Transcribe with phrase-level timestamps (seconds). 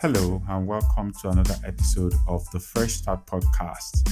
[0.00, 4.08] Hello, and welcome to another episode of the Fresh Start Podcast,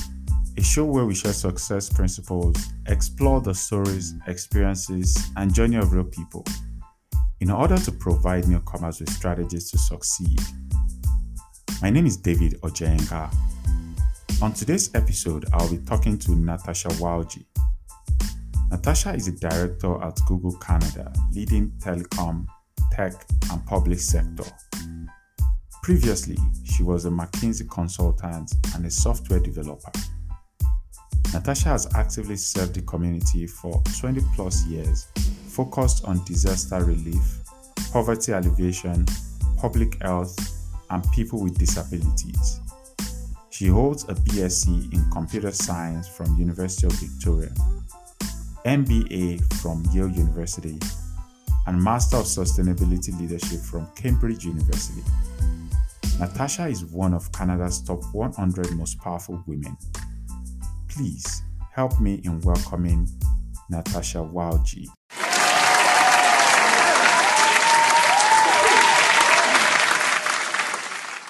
[0.59, 6.03] a show where we share success principles, explore the stories, experiences, and journey of real
[6.03, 6.45] people
[7.39, 10.41] in order to provide newcomers with strategies to succeed.
[11.81, 13.33] My name is David Ojenga.
[14.43, 17.45] On today's episode, I'll be talking to Natasha Walji.
[18.73, 22.45] Natasha is a director at Google Canada, leading telecom,
[22.91, 23.13] tech,
[23.53, 24.51] and public sector.
[25.87, 29.93] Previously, she was a McKinsey consultant and a software developer.
[31.33, 35.07] Natasha has actively served the community for 20 plus years,
[35.47, 37.39] focused on disaster relief,
[37.93, 39.07] poverty alleviation,
[39.59, 40.37] public health,
[40.91, 42.61] and people with disabilities.
[43.51, 47.53] She holds a BSc in Computer Science from University of Victoria,
[48.65, 50.81] MBA from Yale University,
[51.69, 55.05] and Master of Sustainability Leadership from Cambridge University.
[56.19, 59.77] Natasha is one of Canada's top 100 most powerful women.
[60.89, 61.43] Please
[61.75, 63.07] help me in welcoming
[63.69, 64.89] Natasha Walji.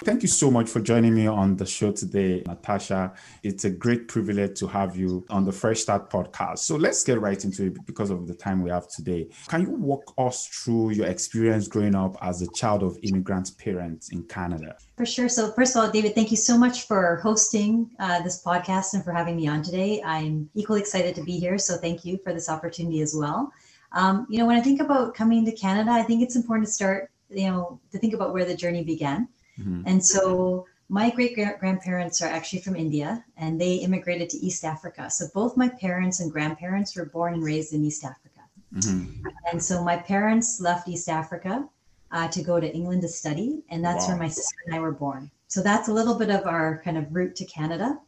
[0.06, 3.12] Thank you so much for joining me on the show today, Natasha.
[3.42, 6.58] It's a great privilege to have you on the Fresh Start podcast.
[6.58, 9.28] So let's get right into it because of the time we have today.
[9.48, 14.12] Can you walk us through your experience growing up as a child of immigrant parents
[14.12, 14.76] in Canada?
[14.96, 15.28] For sure.
[15.28, 19.02] So, first of all, David, thank you so much for hosting uh, this podcast and
[19.02, 20.00] for having me on today.
[20.04, 21.58] I'm equally excited to be here.
[21.58, 23.52] So, thank you for this opportunity as well.
[23.90, 26.72] Um, you know, when I think about coming to Canada, I think it's important to
[26.72, 29.26] start, you know, to think about where the journey began.
[29.58, 29.82] Mm-hmm.
[29.86, 35.10] And so my great grandparents are actually from India and they immigrated to East Africa.
[35.10, 38.40] So both my parents and grandparents were born and raised in East Africa.
[38.74, 39.26] Mm-hmm.
[39.50, 41.68] And so my parents left East Africa
[42.12, 44.12] uh, to go to England to study, and that's wow.
[44.12, 45.30] where my sister and I were born.
[45.48, 47.98] So that's a little bit of our kind of route to Canada.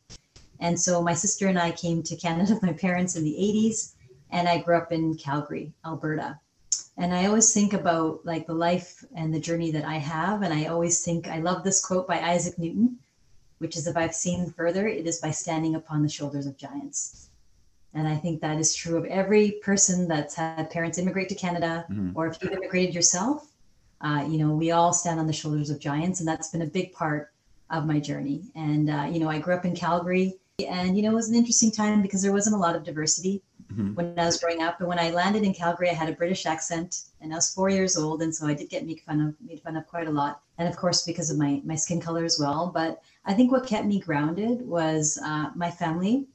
[0.60, 3.94] And so my sister and I came to Canada with my parents in the 80s,
[4.30, 6.38] and I grew up in Calgary, Alberta
[6.98, 10.52] and i always think about like the life and the journey that i have and
[10.52, 12.98] i always think i love this quote by isaac newton
[13.58, 17.24] which is if i've seen further it is by standing upon the shoulders of giants.
[17.94, 21.86] And i think that is true of every person that's had parents immigrate to canada
[21.90, 22.10] mm-hmm.
[22.14, 23.48] or if you've immigrated yourself
[24.02, 26.66] uh, you know we all stand on the shoulders of giants and that's been a
[26.66, 27.32] big part
[27.70, 28.42] of my journey.
[28.54, 30.34] And uh, you know i grew up in calgary
[30.68, 33.42] and you know it was an interesting time because there wasn't a lot of diversity
[33.72, 33.94] mm-hmm.
[33.94, 34.80] when I was growing up.
[34.80, 37.68] And when I landed in Calgary, I had a British accent, and I was four
[37.68, 40.10] years old, and so I did get made fun of made fun of quite a
[40.10, 42.70] lot, and of course because of my my skin color as well.
[42.72, 46.26] But I think what kept me grounded was uh, my family,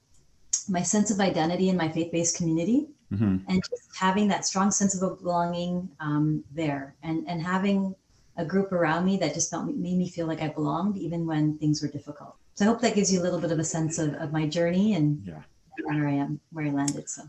[0.68, 2.88] my sense of identity in my faith based community.
[3.12, 3.38] Mm-hmm.
[3.48, 7.96] And just having that strong sense of belonging um, there, and and having
[8.38, 11.60] a group around me that just felt made me feel like I belonged, even when
[11.60, 12.36] things were difficult.
[12.56, 14.48] So I hope that gives you a little bit of a sense of, of my
[14.48, 15.44] journey and yeah
[15.84, 17.09] where I am, where I landed.
[17.09, 17.23] So.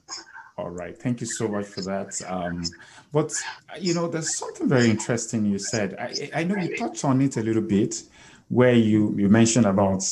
[0.57, 0.97] All right.
[0.97, 2.21] Thank you so much for that.
[2.29, 2.63] Um,
[3.13, 3.33] but,
[3.81, 5.97] you know, there's something very interesting you said.
[5.99, 8.03] I, I know you touched on it a little bit
[8.49, 10.05] where you, you mentioned about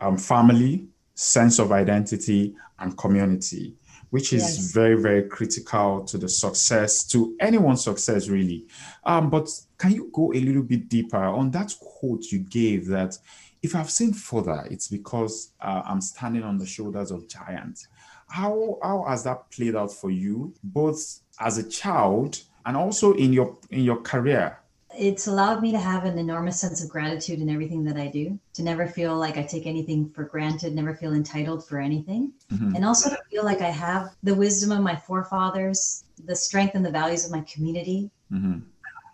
[0.00, 3.74] um, family, sense of identity, and community,
[4.10, 4.72] which is yes.
[4.72, 8.66] very, very critical to the success, to anyone's success, really.
[9.04, 9.48] Um, but
[9.78, 13.16] can you go a little bit deeper on that quote you gave that
[13.62, 17.88] if I've seen further, it's because uh, I'm standing on the shoulders of giants.
[18.28, 23.32] How how has that played out for you, both as a child and also in
[23.32, 24.58] your in your career?
[24.98, 28.38] It's allowed me to have an enormous sense of gratitude in everything that I do.
[28.54, 32.74] To never feel like I take anything for granted, never feel entitled for anything, mm-hmm.
[32.74, 36.84] and also to feel like I have the wisdom of my forefathers, the strength and
[36.84, 38.60] the values of my community, mm-hmm.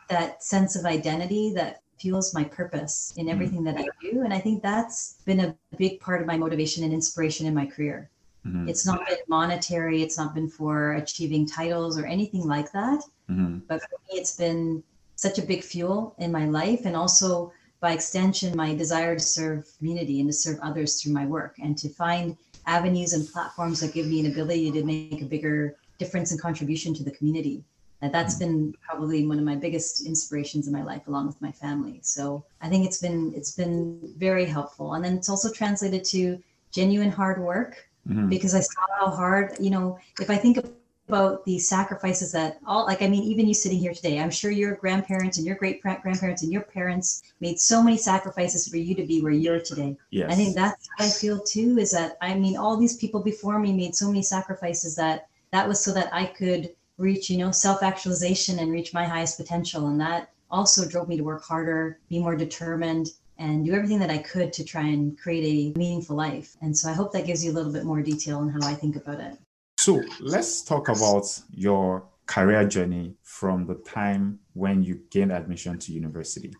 [0.08, 3.30] that sense of identity that fuels my purpose in mm.
[3.30, 4.22] everything that I do.
[4.22, 7.64] And I think that's been a big part of my motivation and inspiration in my
[7.64, 8.10] career.
[8.44, 8.68] Mm-hmm.
[8.68, 13.04] It's not been monetary, it's not been for achieving titles or anything like that.
[13.30, 13.58] Mm-hmm.
[13.68, 14.82] But for me, it's been
[15.14, 19.68] such a big fuel in my life and also by extension my desire to serve
[19.78, 23.94] community and to serve others through my work and to find avenues and platforms that
[23.94, 27.62] give me an ability to make a bigger difference and contribution to the community
[28.02, 31.52] and that's been probably one of my biggest inspirations in my life along with my
[31.52, 36.04] family so i think it's been it's been very helpful and then it's also translated
[36.04, 36.38] to
[36.72, 38.28] genuine hard work mm-hmm.
[38.28, 40.58] because i saw how hard you know if i think
[41.08, 44.50] about the sacrifices that all like i mean even you sitting here today i'm sure
[44.50, 48.94] your grandparents and your great grandparents and your parents made so many sacrifices for you
[48.94, 50.30] to be where you're today yes.
[50.30, 53.58] i think that's what i feel too is that i mean all these people before
[53.58, 57.50] me made so many sacrifices that that was so that i could reach you know
[57.50, 62.18] self-actualization and reach my highest potential and that also drove me to work harder, be
[62.18, 63.08] more determined,
[63.38, 66.56] and do everything that I could to try and create a meaningful life.
[66.60, 68.74] And so I hope that gives you a little bit more detail on how I
[68.74, 69.38] think about it.
[69.78, 75.92] So let's talk about your career journey from the time when you gained admission to
[75.92, 76.54] university.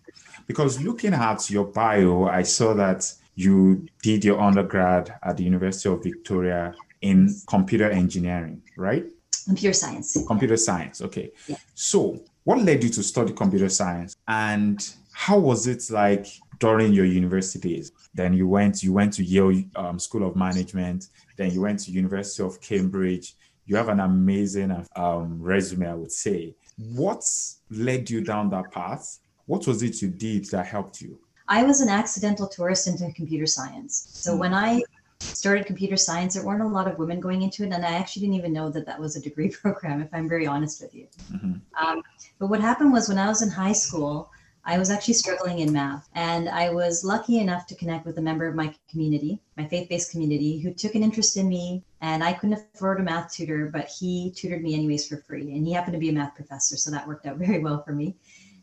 [0.47, 5.89] Because looking at your bio, I saw that you did your undergrad at the University
[5.89, 9.07] of Victoria in computer engineering, right?
[9.45, 10.17] Computer science.
[10.27, 11.31] Computer science, okay.
[11.47, 11.57] Yeah.
[11.75, 16.27] So, what led you to study computer science and how was it like
[16.59, 17.93] during your university days?
[18.15, 21.91] Then you went you went to Yale um, School of Management, then you went to
[21.91, 23.35] University of Cambridge.
[23.67, 26.57] You have an amazing um, resume, I would say.
[26.77, 27.25] What
[27.71, 29.21] led you down that path?
[29.47, 31.19] What was it you did that helped you?
[31.49, 34.09] I was an accidental tourist into computer science.
[34.13, 34.39] So mm.
[34.39, 34.83] when I
[35.23, 38.23] started computer science, there weren't a lot of women going into it, and I actually
[38.23, 40.01] didn't even know that that was a degree program.
[40.01, 41.55] If I'm very honest with you, mm-hmm.
[41.85, 42.03] um,
[42.39, 44.31] but what happened was when I was in high school,
[44.65, 48.23] I was actually struggling in math, and I was lucky enough to connect with a
[48.23, 51.83] member of my community, my faith-based community, who took an interest in me.
[52.01, 55.67] And I couldn't afford a math tutor, but he tutored me anyways for free, and
[55.67, 58.17] he happened to be a math professor, so that worked out very well for me.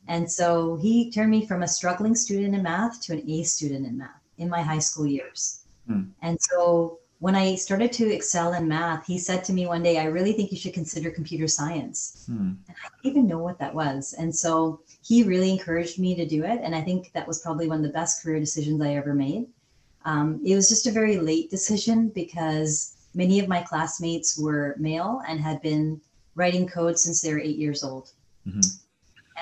[0.08, 3.86] And so he turned me from a struggling student in math to an A student
[3.86, 5.59] in math in my high school years.
[5.90, 6.10] Mm.
[6.22, 10.00] And so when I started to excel in math, he said to me one day,
[10.00, 12.26] I really think you should consider computer science.
[12.30, 12.56] Mm.
[12.68, 14.14] And I didn't even know what that was.
[14.18, 16.62] And so he really encouraged me to do it.
[16.64, 19.48] And I think that was probably one of the best career decisions I ever made.
[20.06, 25.22] Um, it was just a very late decision because many of my classmates were male
[25.28, 26.00] and had been
[26.36, 28.12] writing code since they were eight years old.
[28.48, 28.62] Mm-hmm.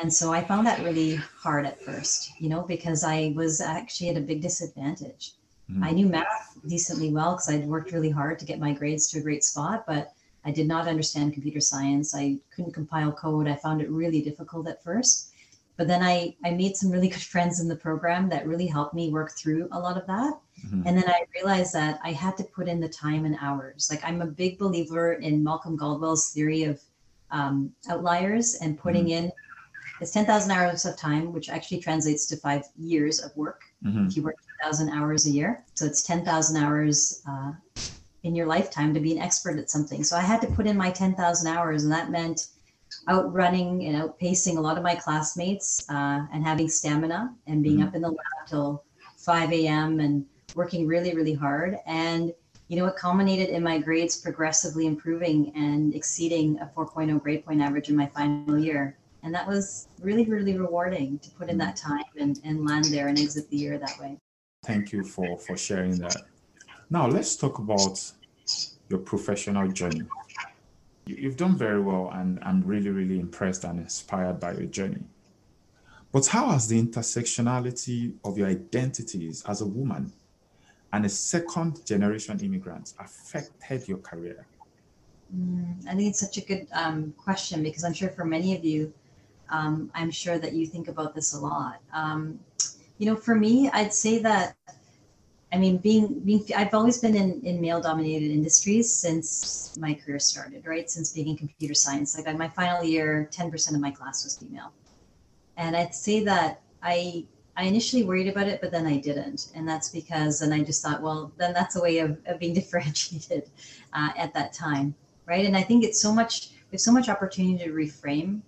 [0.01, 4.09] And so I found that really hard at first, you know, because I was actually
[4.09, 5.33] at a big disadvantage.
[5.71, 5.83] Mm-hmm.
[5.83, 9.19] I knew math decently well because I'd worked really hard to get my grades to
[9.19, 10.13] a great spot, but
[10.45, 12.15] I did not understand computer science.
[12.15, 13.47] I couldn't compile code.
[13.47, 15.31] I found it really difficult at first.
[15.75, 18.95] But then I, I made some really good friends in the program that really helped
[18.95, 20.39] me work through a lot of that.
[20.65, 20.83] Mm-hmm.
[20.85, 23.89] And then I realized that I had to put in the time and hours.
[23.91, 26.81] Like I'm a big believer in Malcolm Gladwell's theory of
[27.29, 29.25] um, outliers and putting mm-hmm.
[29.25, 29.31] in
[29.99, 33.63] it's 10,000 hours of time, which actually translates to five years of work.
[33.83, 34.07] Mm-hmm.
[34.07, 37.51] If you work 2,000 hours a year, so it's 10,000 hours uh,
[38.23, 40.03] in your lifetime to be an expert at something.
[40.03, 42.47] So I had to put in my 10,000 hours, and that meant
[43.09, 47.87] outrunning and outpacing a lot of my classmates uh, and having stamina and being mm-hmm.
[47.87, 48.83] up in the lab till
[49.17, 49.99] 5 a.m.
[49.99, 50.25] and
[50.55, 51.77] working really, really hard.
[51.85, 52.33] And
[52.67, 57.61] you know, it culminated in my grades progressively improving and exceeding a 4.0 grade point
[57.61, 61.75] average in my final year and that was really really rewarding to put in that
[61.75, 64.17] time and, and land there and exit the year that way
[64.67, 66.17] thank you for for sharing that.
[66.89, 67.97] Now let's talk about
[68.89, 70.05] your professional journey.
[71.05, 75.03] You've done very well and i'm really really impressed and inspired by your journey.
[76.11, 80.11] But how has the intersectionality of your identities as a woman
[80.93, 84.45] and a second generation immigrant affected your career?
[85.35, 88.63] Mm, I think it's such a good um, question because I'm sure for many of
[88.63, 88.93] you,
[89.49, 91.79] um, I'm sure that you think about this a lot.
[91.93, 92.39] Um,
[92.97, 94.55] you know, for me, I'd say that,
[95.53, 100.19] I mean, being, being I've always been in, in male dominated industries since my career
[100.19, 100.89] started, right?
[100.89, 102.17] Since being in computer science.
[102.17, 104.73] Like my final year, 10% of my class was female.
[105.55, 109.51] And I'd say that I, I initially worried about it, but then I didn't.
[109.55, 112.53] And that's because, and I just thought, well, then that's a way of, of being
[112.61, 113.49] differentiated
[113.93, 115.45] uh, at that time, right?
[115.45, 118.41] And I think it's so much, we have so much opportunity to reframe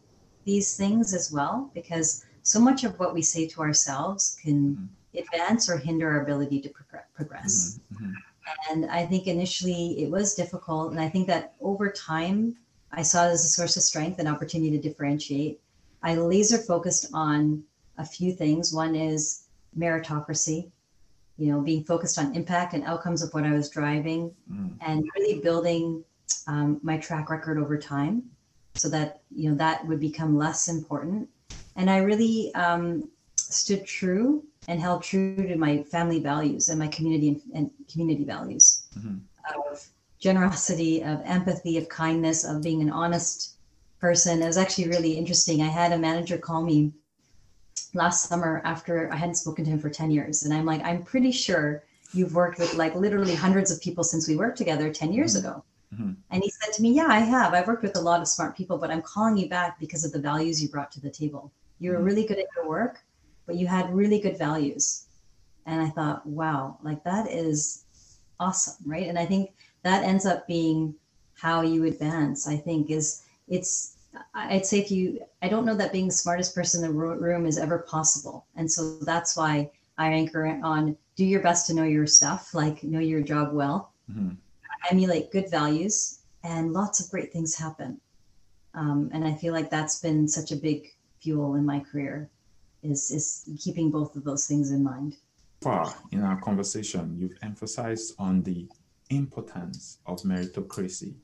[0.46, 5.18] these things as well, because so much of what we say to ourselves can mm-hmm.
[5.20, 7.80] advance or hinder our ability to pro- progress.
[7.94, 8.06] Mm-hmm.
[8.06, 8.14] mm-hmm.
[8.72, 10.92] And I think initially it was difficult.
[10.92, 12.56] And I think that over time,
[12.92, 15.60] I saw it as a source of strength and opportunity to differentiate.
[16.02, 17.64] I laser focused on
[18.00, 18.74] a few things.
[18.74, 19.44] One is
[19.78, 20.72] meritocracy,
[21.38, 24.74] you know, being focused on impact and outcomes of what I was driving mm.
[24.82, 26.04] and really building
[26.48, 28.24] um, my track record over time
[28.74, 31.30] so that you know that would become less important
[31.80, 36.88] and i really um, stood true and held true to my family values and my
[36.88, 39.16] community and, community values mm-hmm.
[39.56, 39.88] of
[40.20, 43.56] generosity of empathy of kindness of being an honest
[44.00, 46.92] person it was actually really interesting i had a manager call me
[47.94, 51.02] last summer after i hadn't spoken to him for 10 years and i'm like i'm
[51.02, 51.84] pretty sure
[52.14, 55.48] you've worked with like literally hundreds of people since we worked together 10 years mm-hmm.
[55.48, 56.12] ago Mm-hmm.
[56.30, 57.54] And he said to me, Yeah, I have.
[57.54, 60.12] I've worked with a lot of smart people, but I'm calling you back because of
[60.12, 61.52] the values you brought to the table.
[61.80, 62.06] You were mm-hmm.
[62.06, 63.02] really good at your work,
[63.46, 65.06] but you had really good values.
[65.66, 67.86] And I thought, wow, like that is
[68.40, 69.08] awesome, right?
[69.08, 69.52] And I think
[69.84, 70.96] that ends up being
[71.36, 73.98] how you advance, I think, is it's
[74.34, 77.46] I'd say if you, I don't know that being the smartest person in the room
[77.46, 78.46] is ever possible.
[78.56, 82.84] And so that's why I anchor on do your best to know your stuff, like
[82.84, 84.36] know your job well, mm-hmm.
[84.90, 88.00] emulate good values, and lots of great things happen.
[88.74, 92.30] Um, and I feel like that's been such a big fuel in my career
[92.84, 95.18] is, is keeping both of those things in mind.
[95.62, 98.68] Far in our conversation, you've emphasized on the
[99.10, 101.16] importance of meritocracy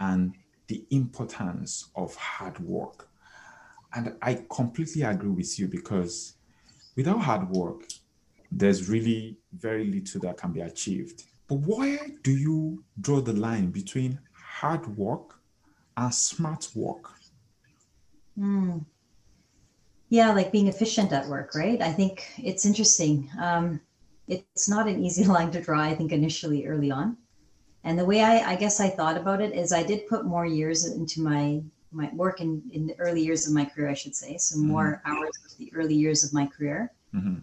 [0.00, 0.34] and
[0.68, 3.08] the importance of hard work.
[3.94, 6.34] And I completely agree with you because
[6.96, 7.84] without hard work,
[8.50, 11.24] there's really very little that can be achieved.
[11.48, 15.40] But where do you draw the line between hard work
[15.96, 17.10] and smart work?
[18.38, 18.84] Mm.
[20.08, 21.80] Yeah, like being efficient at work, right?
[21.80, 23.30] I think it's interesting.
[23.40, 23.80] Um,
[24.28, 27.16] it's not an easy line to draw, I think, initially early on.
[27.84, 30.46] And the way I, I guess I thought about it is I did put more
[30.46, 31.62] years into my
[31.94, 34.36] my work in, in the early years of my career, I should say.
[34.36, 35.16] So more mm-hmm.
[35.16, 37.36] hours into the early years of my career mm-hmm.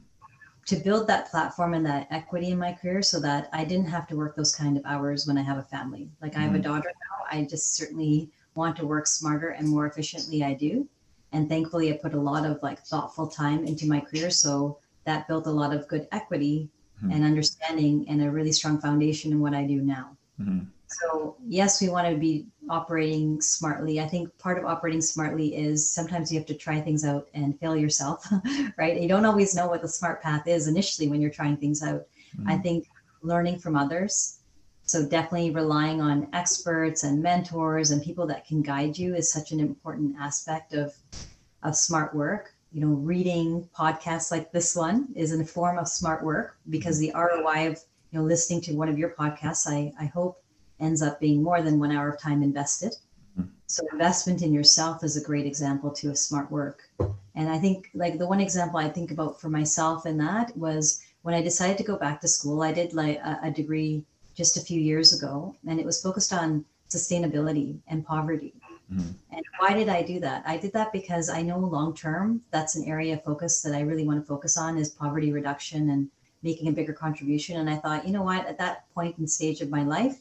[0.65, 4.07] to build that platform and that equity in my career so that I didn't have
[4.07, 6.09] to work those kind of hours when I have a family.
[6.21, 6.41] Like mm-hmm.
[6.41, 6.63] I have a mm-hmm.
[6.63, 7.39] daughter now.
[7.39, 10.87] I just certainly want to work smarter and more efficiently I do.
[11.31, 14.29] And thankfully I put a lot of like thoughtful time into my career.
[14.29, 16.69] So that built a lot of good equity
[17.01, 17.11] mm-hmm.
[17.11, 20.17] and understanding and a really strong foundation in what I do now.
[20.39, 20.65] Mm-hmm.
[20.87, 24.01] So, yes, we want to be operating smartly.
[24.01, 27.57] I think part of operating smartly is sometimes you have to try things out and
[27.59, 28.27] fail yourself,
[28.77, 29.01] right?
[29.01, 32.07] You don't always know what the smart path is initially when you're trying things out.
[32.37, 32.49] Mm-hmm.
[32.49, 32.87] I think
[33.21, 34.39] learning from others.
[34.91, 39.53] So, definitely relying on experts and mentors and people that can guide you is such
[39.53, 40.93] an important aspect of,
[41.63, 42.53] of smart work.
[42.73, 46.99] You know, reading podcasts like this one is in a form of smart work because
[46.99, 47.81] the ROI of
[48.11, 50.43] you know, listening to one of your podcasts, I, I hope
[50.81, 52.93] ends up being more than one hour of time invested.
[53.39, 53.47] Mm-hmm.
[53.67, 56.81] So investment in yourself is a great example too of smart work.
[57.35, 61.01] And I think like the one example I think about for myself in that was
[61.21, 64.03] when I decided to go back to school, I did like a, a degree
[64.35, 68.53] just a few years ago, and it was focused on sustainability and poverty.
[68.91, 69.11] Mm-hmm.
[69.31, 70.43] And why did I do that?
[70.45, 73.81] I did that because I know long term that's an area of focus that I
[73.81, 76.09] really want to focus on is poverty reduction and
[76.43, 77.59] making a bigger contribution.
[77.59, 80.19] And I thought, you know what, at that point and stage of my life,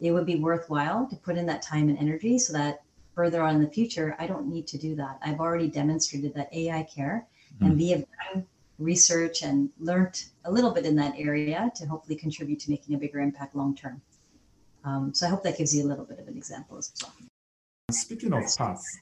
[0.00, 2.82] it would be worthwhile to put in that time and energy so that
[3.14, 5.18] further on in the future, I don't need to do that.
[5.22, 7.66] I've already demonstrated that A, I care, mm-hmm.
[7.66, 8.46] and B, done
[8.78, 12.98] research and learned a little bit in that area to hopefully contribute to making a
[12.98, 14.00] bigger impact long term.
[14.84, 17.12] Um, so I hope that gives you a little bit of an example as well.
[17.90, 19.00] Speaking of paths,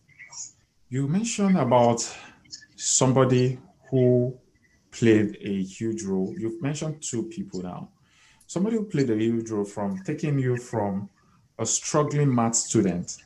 [0.89, 2.01] you mentioned about
[2.77, 3.59] somebody
[3.91, 4.37] who
[4.91, 6.35] played a huge role.
[6.39, 7.91] You've mentioned two people now.
[8.47, 11.11] Somebody who played a huge role from taking you from
[11.59, 13.17] a struggling math student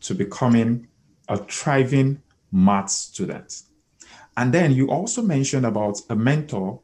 [0.00, 0.88] to becoming
[1.28, 2.20] a thriving
[2.52, 3.62] math student.
[4.36, 6.80] And then you also mentioned about a mentor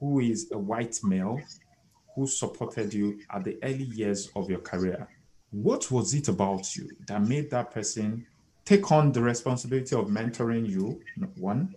[0.00, 1.38] who is a white male
[2.14, 5.08] who supported you at the early years of your career.
[5.50, 8.26] What was it about you that made that person
[8.64, 11.00] take on the responsibility of mentoring you?
[11.36, 11.74] One.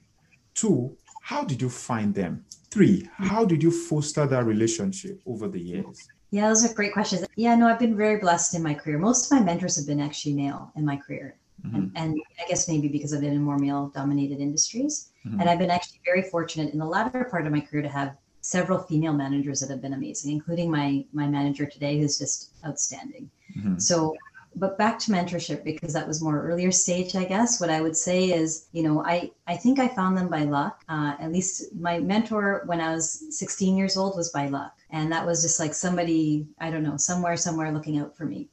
[0.56, 2.46] Two, how did you find them?
[2.72, 6.08] Three, how did you foster that relationship over the years?
[6.32, 7.26] Yeah, those are great questions.
[7.36, 9.00] Yeah, no, I've been very blessed in my career.
[9.00, 11.36] Most of my mentors have been actually male in my career.
[11.66, 11.76] Mm-hmm.
[11.76, 15.12] And, and, I guess maybe because I've been in more male dominated industries.
[15.26, 15.42] Mm-hmm.
[15.42, 18.16] And I've been actually very fortunate in the latter part of my career to have
[18.42, 23.30] several female managers that have been amazing, including my my manager today, who's just outstanding.
[23.58, 23.78] Mm-hmm.
[23.78, 24.16] So
[24.56, 27.96] but back to mentorship because that was more earlier stage i guess what i would
[27.96, 31.74] say is you know i i think i found them by luck uh, at least
[31.76, 35.60] my mentor when i was 16 years old was by luck and that was just
[35.60, 38.50] like somebody i don't know somewhere somewhere looking out for me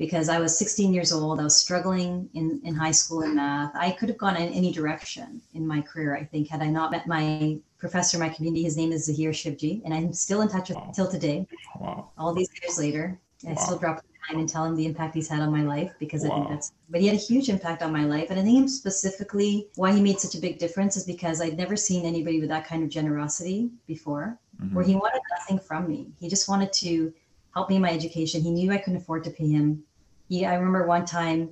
[0.00, 3.72] because i was 16 years old i was struggling in in high school in math
[3.86, 6.90] i could have gone in any direction in my career i think had i not
[6.90, 10.48] met my professor in my community his name is zahir shivji and i'm still in
[10.54, 11.38] touch with him till today
[11.80, 12.10] wow.
[12.18, 13.04] all these years later
[13.48, 14.04] I still drop
[14.38, 16.30] and tell him the impact he's had on my life because wow.
[16.30, 18.30] I think that's, but he had a huge impact on my life.
[18.30, 21.76] And I think specifically why he made such a big difference is because I'd never
[21.76, 24.74] seen anybody with that kind of generosity before, mm-hmm.
[24.74, 26.12] where he wanted nothing from me.
[26.20, 27.12] He just wanted to
[27.54, 28.42] help me in my education.
[28.42, 29.82] He knew I couldn't afford to pay him.
[30.30, 31.50] He, I remember one time,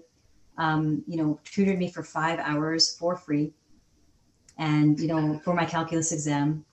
[0.56, 3.52] um, you know, tutored me for five hours for free
[4.56, 6.64] and, you know, for my calculus exam.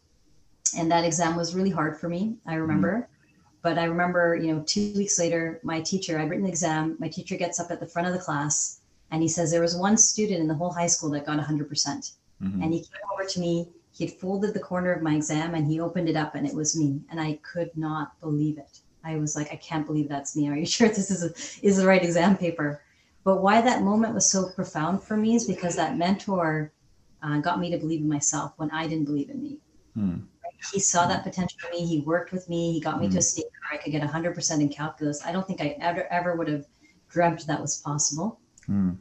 [0.77, 2.37] And that exam was really hard for me.
[2.47, 2.93] I remember.
[2.93, 3.11] Mm-hmm
[3.65, 6.97] but I remember, you know, two weeks later, my teacher, I'd written an exam.
[6.99, 9.75] My teacher gets up at the front of the class and he says, There was
[9.75, 11.67] one student in the whole high school that got 100%.
[11.67, 13.69] percent mm hmm And he came over to me.
[13.91, 16.53] He had folded the corner of my exam and he opened it up and it
[16.53, 17.01] was me.
[17.09, 18.81] And I could not believe it.
[19.05, 20.49] I was like, I can't believe that's me.
[20.49, 22.81] Are you sure this is, a, is the right exam paper?
[23.23, 26.71] But why that moment was so profound for me is because that mentor
[27.23, 29.57] uh, got me to believe in myself when I didn't believe in me.
[29.95, 30.17] Hmm.
[30.71, 31.85] He saw that potential in me.
[31.85, 32.73] He worked with me.
[32.73, 33.21] He got me to a hmm.
[33.21, 35.23] state where I could get 100% in calculus.
[35.25, 36.65] I don't think I ever, ever would have
[37.09, 38.39] dreamt that was possible.
[38.65, 38.91] Hmm.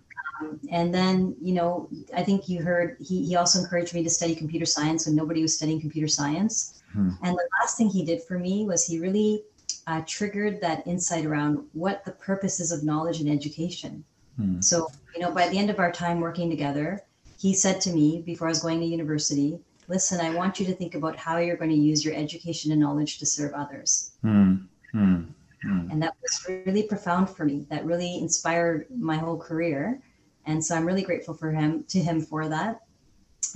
[0.40, 4.10] Um, and then, you know, I think you heard he, he also encouraged me to
[4.10, 6.82] study computer science when nobody was studying computer science.
[6.92, 7.10] Hmm.
[7.22, 9.44] And the last thing he did for me was he really
[9.86, 14.04] uh, triggered that insight around what the purpose is of knowledge and education.
[14.36, 14.60] Hmm.
[14.60, 17.02] So, you know, by the end of our time working together,
[17.38, 20.74] he said to me before I was going to university, listen, I want you to
[20.74, 24.12] think about how you're going to use your education and knowledge to serve others.
[24.22, 24.54] Hmm.
[24.92, 25.24] Hmm.
[25.62, 25.90] Hmm.
[25.90, 27.66] And that was really profound for me.
[27.70, 30.00] That really inspired my whole career.
[30.46, 32.80] And so I'm really grateful for him to him for that.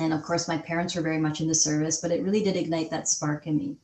[0.01, 2.57] And of course, my parents were very much in the service, but it really did
[2.57, 3.77] ignite that spark in me.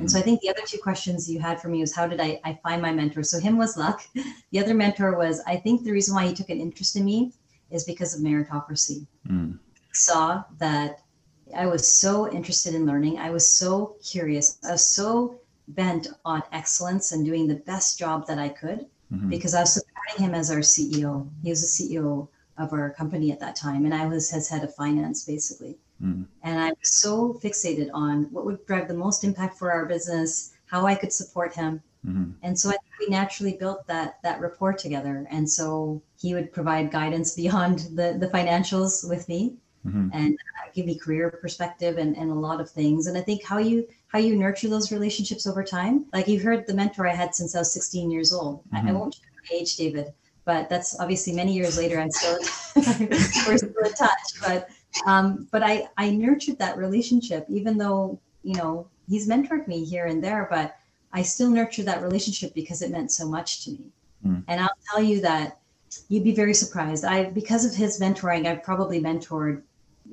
[0.00, 2.20] And so I think the other two questions you had for me was how did
[2.20, 3.22] I, I find my mentor?
[3.22, 4.02] So him was luck.
[4.50, 7.32] The other mentor was I think the reason why he took an interest in me
[7.70, 9.06] is because of meritocracy.
[9.28, 9.58] Mm.
[9.92, 11.02] Saw that
[11.54, 13.18] I was so interested in learning.
[13.18, 14.58] I was so curious.
[14.66, 19.28] I was so bent on excellence and doing the best job that I could mm-hmm.
[19.28, 21.28] because I was supporting him as our CEO.
[21.42, 24.64] He was the CEO of our company at that time, and I was his head
[24.64, 25.78] of finance basically.
[26.02, 26.26] Mm.
[26.42, 30.54] And I was so fixated on what would drive the most impact for our business,
[30.66, 31.82] how I could support him.
[32.06, 32.30] Mm-hmm.
[32.42, 35.26] And so I think we naturally built that that rapport together.
[35.30, 39.54] And so he would provide guidance beyond the, the financials with me
[39.86, 40.08] mm-hmm.
[40.12, 43.06] and uh, give me career perspective and, and a lot of things.
[43.06, 46.06] And I think how you how you nurture those relationships over time.
[46.12, 48.64] Like you heard the mentor I had since I was 16 years old.
[48.64, 48.76] Mm-hmm.
[48.76, 48.94] I, I mm-hmm.
[48.94, 49.20] won't
[49.52, 50.12] age, David,
[50.44, 51.98] but that's obviously many years later.
[51.98, 52.38] I'm still
[53.46, 54.40] we're still in touch.
[54.40, 54.68] But
[55.06, 60.06] um, but I I nurtured that relationship, even though you know he's mentored me here
[60.06, 60.76] and there, but
[61.12, 63.86] I still nurture that relationship because it meant so much to me.
[64.26, 64.44] Mm.
[64.48, 65.58] And I'll tell you that
[66.08, 67.04] you'd be very surprised.
[67.04, 69.62] I because of his mentoring, I've probably mentored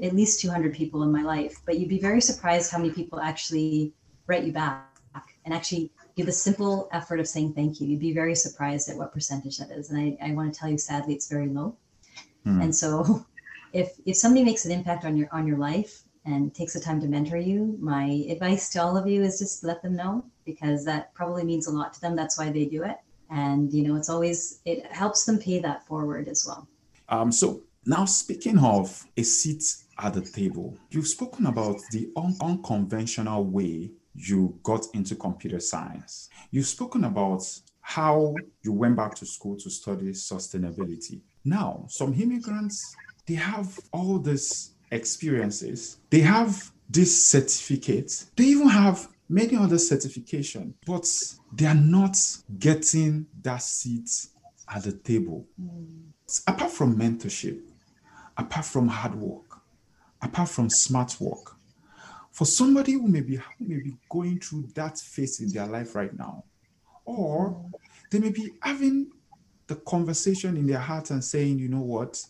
[0.02, 3.20] at least 200 people in my life, but you'd be very surprised how many people
[3.20, 3.94] actually
[4.28, 5.00] write you back
[5.46, 7.88] and actually give the simple effort of saying thank you.
[7.88, 9.92] You'd be very surprised at what percentage that is.
[9.92, 11.76] And I, I want to tell you, sadly, it's very low.
[12.46, 12.64] Mm.
[12.64, 13.26] And so
[13.76, 17.00] if if somebody makes an impact on your on your life and takes the time
[17.02, 20.84] to mentor you, my advice to all of you is just let them know because
[20.86, 22.16] that probably means a lot to them.
[22.16, 22.98] That's why they do it.
[23.30, 26.68] And you know, it's always it helps them pay that forward as well.
[27.10, 29.64] Um, so now speaking of a seat
[30.00, 36.30] at the table, you've spoken about the un- unconventional way you got into computer science.
[36.50, 37.44] You've spoken about
[37.82, 41.22] how you went back to school to study sustainability.
[41.44, 49.08] Now, some immigrants, they have all these experiences, they have this certificate, they even have
[49.30, 51.08] many other certification, but
[51.54, 52.18] they are not
[52.60, 54.28] getting that seat
[54.74, 55.46] at the table.
[55.62, 56.04] Mm.
[56.48, 57.62] Apart from mentorship,
[58.38, 59.62] apart from hard work,
[60.22, 61.56] apart from smart work,
[62.32, 65.96] for somebody who may be who may be going through that phase in their life
[65.96, 66.44] right now,
[67.06, 67.64] or
[68.12, 69.12] they may be having
[69.68, 72.24] the conversation in their heart and saying, you know what,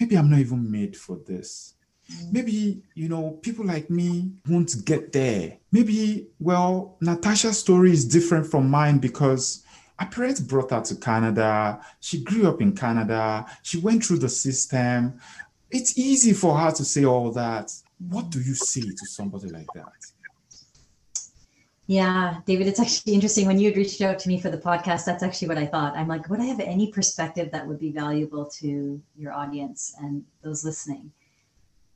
[0.00, 1.74] maybe I'm not even made for this.
[2.10, 2.32] Mm.
[2.32, 5.58] Maybe, you know, people like me won't get there.
[5.70, 9.62] Maybe, well, Natasha's story is different from mine because
[9.98, 11.80] her parents brought her to Canada.
[12.00, 13.44] She grew up in Canada.
[13.62, 15.20] She went through the system.
[15.70, 17.70] It's easy for her to say all that.
[18.08, 19.92] What do you say to somebody like that?
[21.90, 25.04] Yeah, David, it's actually interesting when you had reached out to me for the podcast.
[25.04, 25.96] That's actually what I thought.
[25.96, 30.24] I'm like, would I have any perspective that would be valuable to your audience and
[30.40, 31.10] those listening?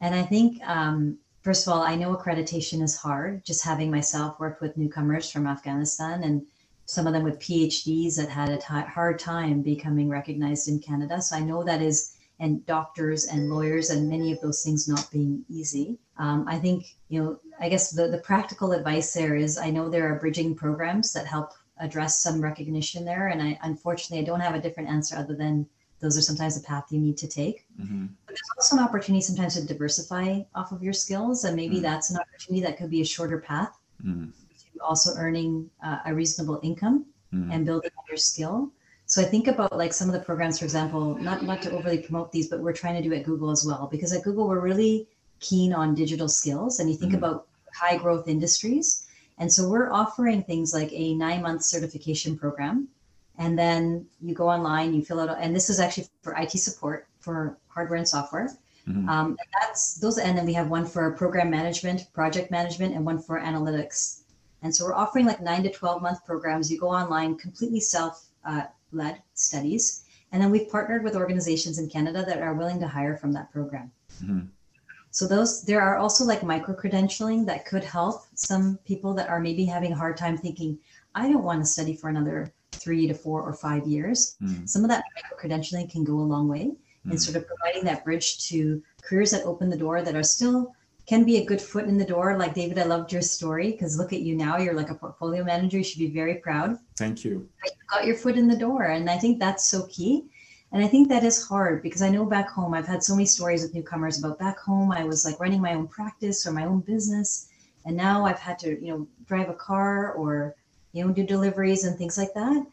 [0.01, 3.45] And I think, um, first of all, I know accreditation is hard.
[3.45, 6.45] Just having myself worked with newcomers from Afghanistan and
[6.87, 11.23] some of them with PhDs that had a t- hard time becoming recognized in Canada.
[11.23, 15.09] So I know that is, and doctors and lawyers and many of those things not
[15.13, 16.01] being easy.
[16.17, 19.89] Um, I think, you know, I guess the, the practical advice there is I know
[19.89, 23.29] there are bridging programs that help address some recognition there.
[23.29, 25.67] And I unfortunately I don't have a different answer other than
[26.01, 27.67] those are sometimes a path you need to take.
[27.81, 28.07] Mm-hmm.
[28.27, 31.85] But there's also an opportunity sometimes to diversify off of your skills, and maybe mm-hmm.
[31.85, 34.27] that's an opportunity that could be a shorter path mm-hmm.
[34.27, 37.51] to also earning uh, a reasonable income mm-hmm.
[37.51, 38.71] and building your skill.
[39.07, 41.99] So I think about like some of the programs, for example, not not to overly
[41.99, 44.61] promote these, but we're trying to do at Google as well because at Google we're
[44.61, 45.09] really
[45.49, 47.25] keen on digital skills, and you think mm-hmm.
[47.25, 49.07] about high growth industries.
[49.39, 52.89] And so we're offering things like a nine month certification program
[53.39, 57.09] and then you go online, you fill out, and this is actually for IT support
[57.19, 58.49] for hardware and software.
[58.89, 59.09] Mm-hmm.
[59.09, 63.05] Um, and that's those, and then we have one for program management, project management, and
[63.05, 64.21] one for analytics.
[64.63, 66.71] And so we're offering like nine to twelve month programs.
[66.71, 71.89] You go online, completely self uh, led studies, And then we've partnered with organizations in
[71.89, 73.91] Canada that are willing to hire from that program.
[74.23, 74.47] Mm-hmm.
[75.15, 79.39] So those there are also like micro credentialing that could help some people that are
[79.39, 80.77] maybe having a hard time thinking,
[81.15, 84.37] I don't want to study for another three to four or five years.
[84.43, 84.69] Mm.
[84.69, 86.73] Some of that micro credentialing can go a long way
[87.07, 87.13] mm.
[87.13, 90.75] in sort of providing that bridge to careers that open the door that are still
[91.07, 92.37] can be a good foot in the door.
[92.37, 94.57] Like David, I loved your story because look at you now.
[94.57, 95.79] You're like a portfolio manager.
[95.79, 96.77] You should be very proud.
[96.97, 97.49] Thank you.
[97.65, 98.83] You got your foot in the door.
[98.87, 100.25] And I think that's so key.
[100.75, 103.27] And I think that is hard because I know back home, I've had so many
[103.27, 104.91] stories with newcomers about back home.
[104.91, 107.49] I was like running my own practice or my own business.
[107.87, 110.57] And now I've had to, you know, drive a car or,
[110.93, 112.67] you know, do deliveries and things like that.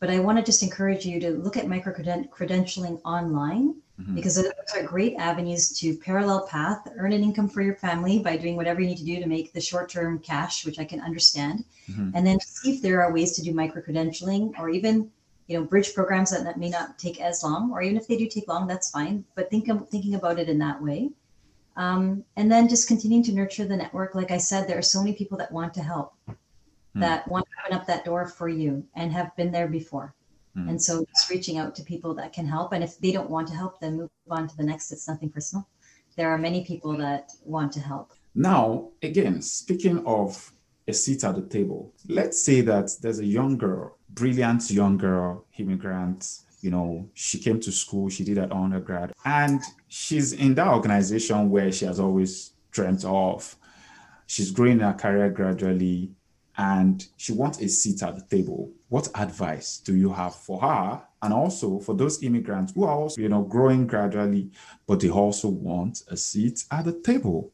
[0.00, 4.14] But I want to just encourage you to look at micro credentialing online mm-hmm.
[4.14, 8.36] because those are great avenues to parallel path, earn an income for your family by
[8.36, 11.00] doing whatever you need to do to make the short term cash, which I can
[11.00, 11.64] understand.
[11.90, 12.10] Mm-hmm.
[12.14, 15.10] And then see if there are ways to do micro credentialing or even
[15.46, 18.16] you know bridge programs that that may not take as long or even if they
[18.16, 21.10] do take long that's fine but think of thinking about it in that way.
[21.76, 24.14] Um, and then just continuing to nurture the network.
[24.14, 26.36] Like i said there are so many people that want to help mm.
[26.94, 30.14] that want to open up that door for you and have been there before.
[30.56, 30.70] Mm.
[30.70, 33.46] and so just reaching out to people that can help and if they don't want
[33.48, 34.90] to help then move on to the next.
[34.90, 35.68] It's nothing personal.
[36.16, 38.12] There are many people that want to help.
[38.34, 40.50] Now again speaking of
[40.88, 45.44] a seat at the table let's say that there's a young girl brilliant young girl,
[45.58, 46.40] immigrant.
[46.62, 51.48] You know, she came to school, she did her undergrad, and she's in that organization
[51.50, 53.54] where she has always dreamt of.
[54.26, 56.10] She's growing her career gradually,
[56.58, 58.72] and she wants a seat at the table.
[58.88, 63.20] What advice do you have for her, and also for those immigrants who are also,
[63.20, 64.50] you know, growing gradually,
[64.86, 67.52] but they also want a seat at the table?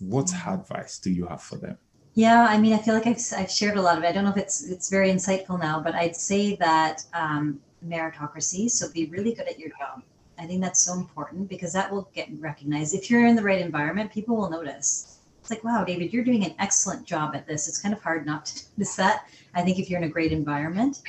[0.00, 1.78] What advice do you have for them?
[2.18, 4.08] Yeah, I mean, I feel like I've, I've shared a lot of it.
[4.08, 8.68] I don't know if it's it's very insightful now, but I'd say that um, meritocracy.
[8.68, 10.02] So be really good at your job.
[10.36, 12.92] I think that's so important because that will get recognized.
[12.92, 15.18] If you're in the right environment, people will notice.
[15.40, 17.68] It's like, wow, David, you're doing an excellent job at this.
[17.68, 19.28] It's kind of hard not to miss that.
[19.54, 21.02] I think if you're in a great environment.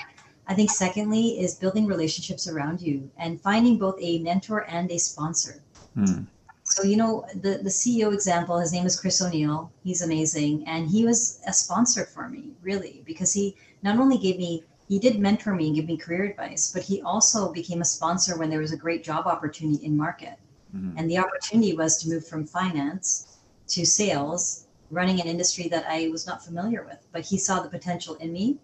[0.47, 4.99] I think secondly is building relationships around you and finding both a mentor and a
[4.99, 5.63] sponsor.
[5.95, 6.25] Hmm.
[6.79, 8.57] So you know the the CEO example.
[8.57, 9.69] His name is Chris O'Neill.
[9.83, 14.37] He's amazing, and he was a sponsor for me, really, because he not only gave
[14.37, 17.85] me he did mentor me and give me career advice, but he also became a
[17.85, 20.39] sponsor when there was a great job opportunity in market.
[20.73, 20.97] Mm-hmm.
[20.97, 23.37] And the opportunity was to move from finance
[23.67, 27.05] to sales, running an industry that I was not familiar with.
[27.11, 28.57] But he saw the potential in me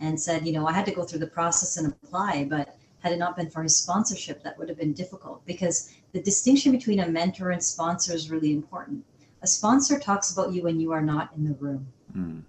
[0.00, 3.12] and said, you know, I had to go through the process and apply, but had
[3.12, 7.00] it not been for his sponsorship, that would have been difficult because the distinction between
[7.00, 9.04] a mentor and sponsor is really important.
[9.42, 12.42] A sponsor talks about you when you are not in the room, mm.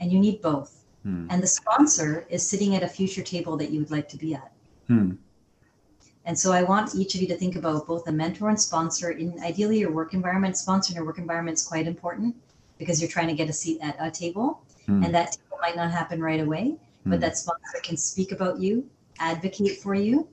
[0.00, 0.84] and you need both.
[1.06, 1.26] Mm.
[1.30, 4.34] And the sponsor is sitting at a future table that you would like to be
[4.34, 4.52] at.
[4.88, 5.18] Mm.
[6.24, 9.10] And so I want each of you to think about both a mentor and sponsor
[9.10, 10.56] in ideally your work environment.
[10.56, 12.34] Sponsor in your work environment is quite important
[12.78, 15.04] because you're trying to get a seat at a table, hmm.
[15.04, 17.20] and that table might not happen right away, but hmm.
[17.20, 20.28] that sponsor can speak about you advocate for you,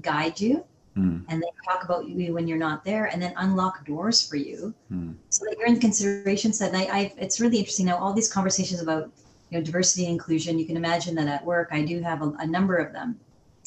[0.00, 0.64] guide you,
[0.96, 1.24] mm.
[1.28, 4.74] and they talk about you when you're not there, and then unlock doors for you
[4.92, 5.14] mm.
[5.28, 6.72] so that you're in consideration set.
[6.72, 7.98] And I, I, it's really interesting now.
[7.98, 9.10] All these conversations about
[9.50, 10.58] you know diversity and inclusion.
[10.58, 13.18] You can imagine that at work, I do have a, a number of them,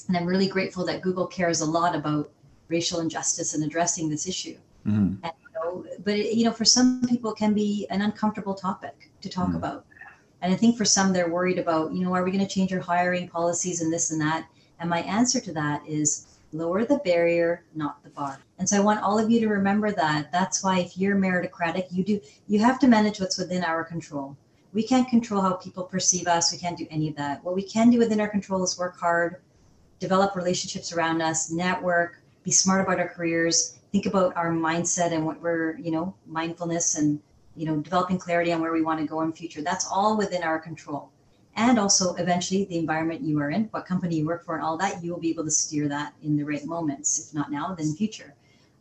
[0.07, 2.29] and I'm really grateful that Google cares a lot about
[2.69, 4.57] racial injustice and addressing this issue.
[4.85, 5.17] Mm.
[5.23, 8.53] And, you know, but it, you know, for some people, it can be an uncomfortable
[8.53, 9.55] topic to talk mm.
[9.55, 9.85] about.
[10.41, 12.71] And I think for some, they're worried about, you know, are we going to change
[12.71, 14.47] our hiring policies and this and that?
[14.79, 18.39] And my answer to that is lower the barrier, not the bar.
[18.57, 20.31] And so I want all of you to remember that.
[20.31, 24.35] That's why if you're meritocratic, you do you have to manage what's within our control.
[24.73, 26.51] We can't control how people perceive us.
[26.51, 27.43] We can't do any of that.
[27.43, 29.41] What we can do within our control is work hard,
[29.99, 35.25] develop relationships around us, network, be smart about our careers, think about our mindset and
[35.25, 37.19] what we're, you know, mindfulness and,
[37.55, 39.61] you know, developing clarity on where we want to go in future.
[39.61, 41.11] That's all within our control
[41.57, 44.77] and also eventually the environment you are in, what company you work for, and all
[44.77, 47.27] that, you will be able to steer that in the right moments.
[47.27, 48.35] If not now, then future.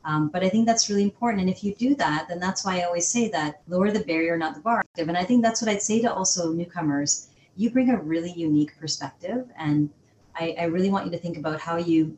[0.04, 1.40] Um, but I think that's really important.
[1.40, 4.36] And if you do that, then that's why I always say that lower the barrier,
[4.36, 4.84] not the bar.
[4.98, 7.28] And I think that's what I'd say to also newcomers.
[7.56, 9.48] You bring a really unique perspective.
[9.58, 9.90] And
[10.36, 12.16] I, I really want you to think about how you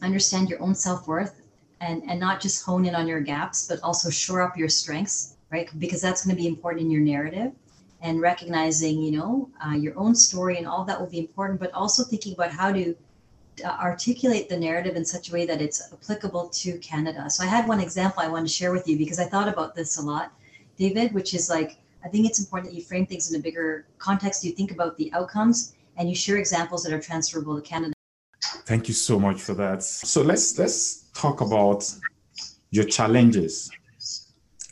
[0.00, 1.42] understand your own self worth
[1.80, 5.36] and, and not just hone in on your gaps, but also shore up your strengths,
[5.50, 5.68] right?
[5.78, 7.52] Because that's going to be important in your narrative
[8.02, 11.72] and recognizing, you know, uh, your own story and all that will be important, but
[11.72, 12.94] also thinking about how to
[13.64, 17.30] uh, articulate the narrative in such a way that it's applicable to Canada.
[17.30, 19.74] So I had one example I wanted to share with you because I thought about
[19.74, 20.32] this a lot,
[20.76, 23.86] David, which is like, I think it's important that you frame things in a bigger
[23.98, 24.44] context.
[24.44, 27.92] You think about the outcomes and you share examples that are transferable to Canada.
[28.64, 29.84] Thank you so much for that.
[29.84, 31.88] So let's let's talk about
[32.70, 33.70] your challenges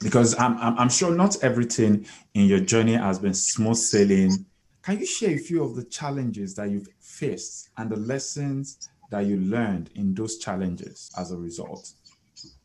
[0.01, 4.47] because I'm, I'm, I'm sure not everything in your journey has been smooth sailing.
[4.83, 9.27] Can you share a few of the challenges that you've faced and the lessons that
[9.27, 11.93] you learned in those challenges as a result?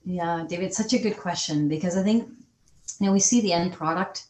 [0.05, 2.29] Yeah, David, such a good question because I think
[2.99, 4.27] you know we see the end product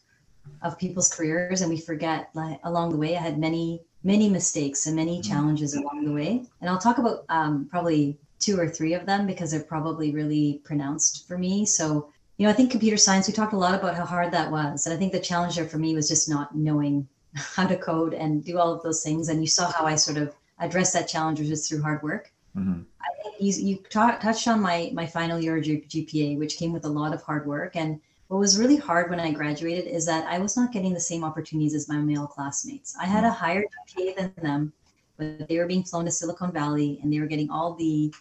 [0.62, 4.86] of people's careers and we forget like along the way I had many many mistakes
[4.86, 5.30] and many mm-hmm.
[5.30, 6.44] challenges along the way.
[6.60, 10.60] And I'll talk about um, probably two or three of them because they're probably really
[10.64, 11.66] pronounced for me.
[11.66, 14.50] So, you know, I think computer science, we talked a lot about how hard that
[14.50, 14.86] was.
[14.86, 18.14] And I think the challenge there for me was just not knowing how to code
[18.14, 19.28] and do all of those things.
[19.28, 22.32] And you saw how I sort of addressed that challenge just through hard work.
[22.56, 22.82] Mm-hmm.
[23.00, 26.84] I think you, you ta- touched on my, my final year GPA, which came with
[26.84, 27.76] a lot of hard work.
[27.76, 31.00] And what was really hard when I graduated is that I was not getting the
[31.00, 32.96] same opportunities as my male classmates.
[33.00, 34.72] I had a higher GPA than them,
[35.16, 38.12] but they were being flown to Silicon Valley and they were getting all the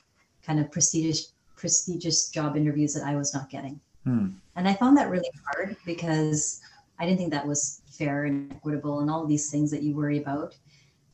[0.44, 3.80] kind of prestigious prestigious job interviews that I was not getting.
[4.06, 4.28] Hmm.
[4.56, 6.62] And I found that really hard because
[7.00, 10.20] I didn't think that was fair and equitable and all these things that you worry
[10.20, 10.56] about.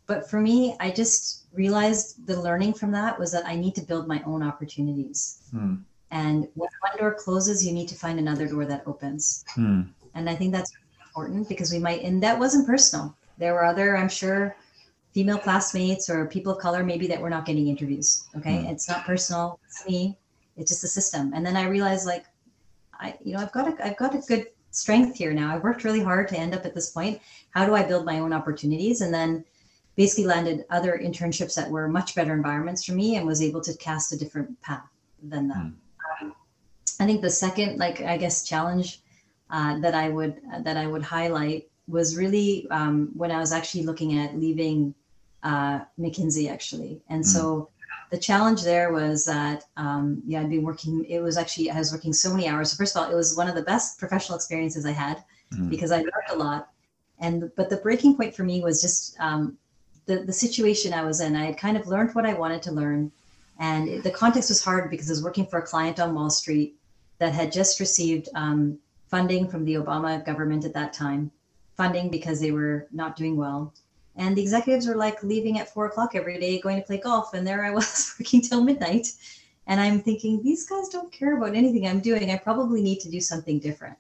[0.06, 3.82] But for me, I just realized the learning from that was that I need to
[3.82, 5.39] build my own opportunities.
[5.51, 5.75] Hmm.
[6.12, 9.45] And when one door closes, you need to find another door that opens.
[9.56, 9.84] Hmm.
[10.13, 10.73] And I think that's
[11.06, 13.15] important because we might, and that wasn't personal.
[13.38, 14.56] There were other, I'm sure,
[15.13, 18.27] female classmates or people of color maybe that were not getting interviews.
[18.36, 18.63] Okay.
[18.63, 18.67] Hmm.
[18.67, 19.60] It's not personal.
[19.67, 20.17] It's me.
[20.58, 21.32] It's just the system.
[21.34, 22.25] And then I realized like,
[23.02, 25.54] I, you know, I've got a, I've got a good strength here now.
[25.54, 27.20] I've worked really hard to end up at this point.
[27.52, 29.02] How do I build my own opportunities?
[29.02, 29.44] And then
[29.96, 33.76] basically landed other internships that were much better environments for me and was able to
[33.78, 34.88] cast a different path
[35.22, 35.58] than that.
[35.58, 36.30] Hmm.
[37.00, 39.02] I think the second, like I guess, challenge
[39.50, 43.84] uh, that I would that I would highlight was really um, when I was actually
[43.84, 44.94] looking at leaving
[45.44, 47.26] uh, McKinsey, actually, and mm.
[47.26, 47.70] so
[48.12, 51.06] the challenge there was that um, yeah, I'd been working.
[51.06, 52.71] It was actually I was working so many hours.
[52.71, 55.69] So first of all, it was one of the best professional experiences I had mm.
[55.69, 56.69] because I learned a lot.
[57.19, 59.58] And but the breaking point for me was just um,
[60.08, 61.38] the the situation I was in.
[61.38, 63.13] I had kind of learned what I wanted to learn,
[63.60, 66.30] and it, the context was hard because I was working for a client on Wall
[66.30, 66.76] Street
[67.19, 71.32] that had just received um, funding from the Obama government at that time,
[71.78, 73.74] funding because they were not doing well.
[74.15, 77.34] And the executives were like leaving at four o'clock every day, going to play golf.
[77.34, 79.08] And there I was working till midnight.
[79.67, 82.32] And I'm thinking, these guys don't care about anything I'm doing.
[82.32, 83.97] I probably need to do something different.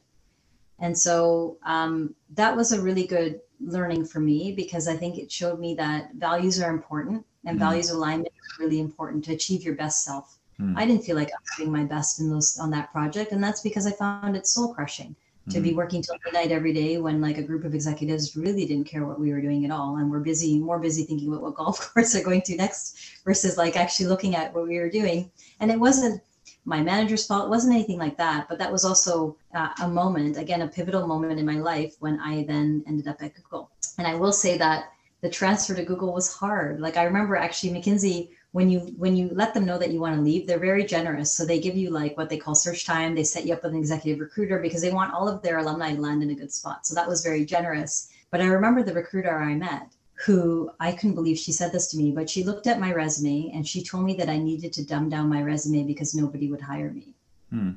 [0.79, 5.31] And so um, that was a really good learning for me because I think it
[5.31, 7.67] showed me that values are important and mm-hmm.
[7.67, 10.39] values alignment is really important to achieve your best self.
[10.59, 10.77] Mm.
[10.77, 13.43] I didn't feel like I was doing my best in those on that project, and
[13.43, 15.15] that's because I found it soul crushing
[15.49, 15.63] to mm.
[15.63, 15.77] be hmm.
[15.77, 19.19] working till midnight every day when like a group of executives really didn't care what
[19.19, 22.13] we were doing at all, and we're busy, more busy thinking about what golf course
[22.13, 25.31] they're going to next versus like actually looking at what we were doing.
[25.59, 26.21] And it wasn't
[26.65, 27.45] my manager's fault.
[27.45, 31.07] It wasn't anything like that, but that was also uh, a moment, again, a pivotal
[31.07, 33.71] moment in my life when I then ended up at Google.
[33.97, 36.79] And I will say that the transfer to Google was hard.
[36.79, 40.15] Like I remember actually McKinsey when you when you let them know that you want
[40.15, 41.35] to leave they're very generous.
[41.35, 43.15] So they give you like what they call search time.
[43.15, 45.95] They set you up with an executive recruiter because they want all of their alumni
[45.95, 46.85] to land in a good spot.
[46.85, 48.09] So that was very generous.
[48.29, 49.91] But i remember the recruiter i met
[50.25, 53.51] who i couldn't believe she said this to me but she looked at my resume
[53.53, 56.61] and she told me that i needed to dumb down my resume because nobody would
[56.61, 57.13] hire me.
[57.49, 57.71] Hmm.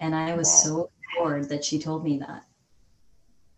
[0.00, 0.62] and i was wow.
[0.64, 2.44] so bored that she told me that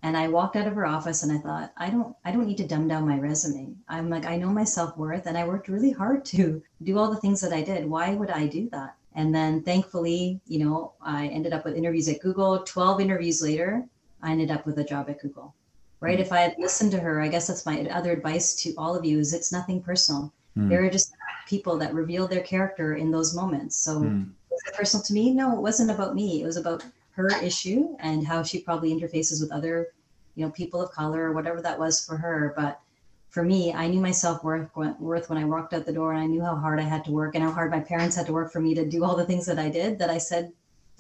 [0.03, 2.57] and I walked out of her office and I thought, I don't I don't need
[2.59, 3.75] to dumb down my resume.
[3.89, 7.21] I'm like, I know my self-worth and I worked really hard to do all the
[7.21, 7.89] things that I did.
[7.89, 8.95] Why would I do that?
[9.15, 12.63] And then thankfully, you know, I ended up with interviews at Google.
[12.63, 13.85] 12 interviews later,
[14.23, 15.55] I ended up with a job at Google.
[16.01, 16.19] Right?
[16.19, 16.23] Mm.
[16.23, 19.05] If I had listened to her, I guess that's my other advice to all of
[19.05, 20.33] you is it's nothing personal.
[20.57, 20.69] Mm.
[20.69, 21.13] There are just
[21.47, 23.77] people that reveal their character in those moments.
[23.77, 24.31] So mm.
[24.51, 25.33] was it personal to me?
[25.35, 26.43] No, it wasn't about me.
[26.43, 26.85] It was about
[27.23, 29.89] her issue and how she probably interfaces with other
[30.35, 32.55] you know people of color or whatever that was for her.
[32.57, 32.81] But
[33.29, 36.27] for me i knew my self-worth worth when i walked out the door and i
[36.27, 38.51] knew how hard i had to work and how hard my parents had to work
[38.53, 40.51] for me to do all the things that i did that i said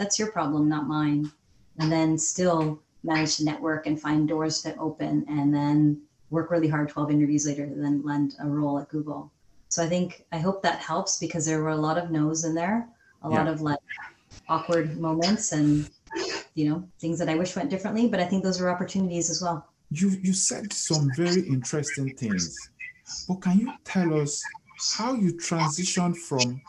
[0.00, 1.30] that's your problem not mine.
[1.78, 6.68] And then still manage to network and find doors to open and then work really
[6.68, 9.30] hard 12 interviews later to then land a role at google.
[9.68, 12.54] So i think i hope that helps because there were a lot of no's in
[12.54, 12.88] there
[13.22, 13.36] a yeah.
[13.36, 13.78] lot of like
[14.48, 15.90] awkward moments and
[16.54, 19.40] you know things that i wish went differently but i think those are opportunities as
[19.42, 22.70] well you you said some very interesting things
[23.28, 24.52] but can you tell us
[24.98, 26.60] how you transitioned from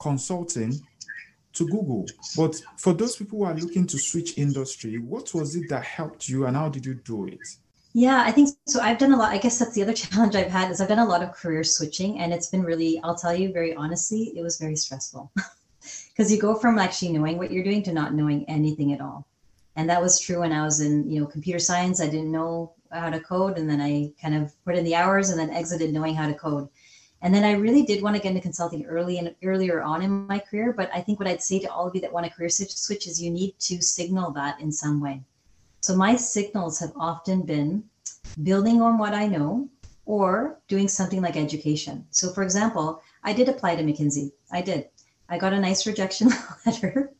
[0.00, 0.86] consulting
[1.52, 2.04] to google
[2.36, 6.28] but for those people who are looking to switch industry what was it that helped
[6.28, 7.48] you and how did you do it
[7.94, 8.78] Yeah, I think so.
[8.80, 9.32] I've done a lot.
[9.32, 11.64] I guess that's the other challenge I've had is I've done a lot of career
[11.64, 13.00] switching, and it's been really.
[13.02, 15.32] I'll tell you very honestly, it was very stressful
[16.16, 19.26] because you go from actually knowing what you're doing to not knowing anything at all,
[19.76, 22.00] and that was true when I was in you know computer science.
[22.00, 25.30] I didn't know how to code, and then I kind of put in the hours,
[25.30, 26.68] and then exited knowing how to code.
[27.22, 30.26] And then I really did want to get into consulting early and earlier on in
[30.26, 30.72] my career.
[30.72, 33.06] But I think what I'd say to all of you that want a career switch
[33.06, 35.22] is you need to signal that in some way.
[35.80, 37.84] So my signals have often been
[38.42, 39.68] building on what I know
[40.04, 42.06] or doing something like education.
[42.10, 44.32] So for example, I did apply to McKinsey.
[44.52, 44.88] I did.
[45.28, 46.30] I got a nice rejection
[46.66, 47.12] letter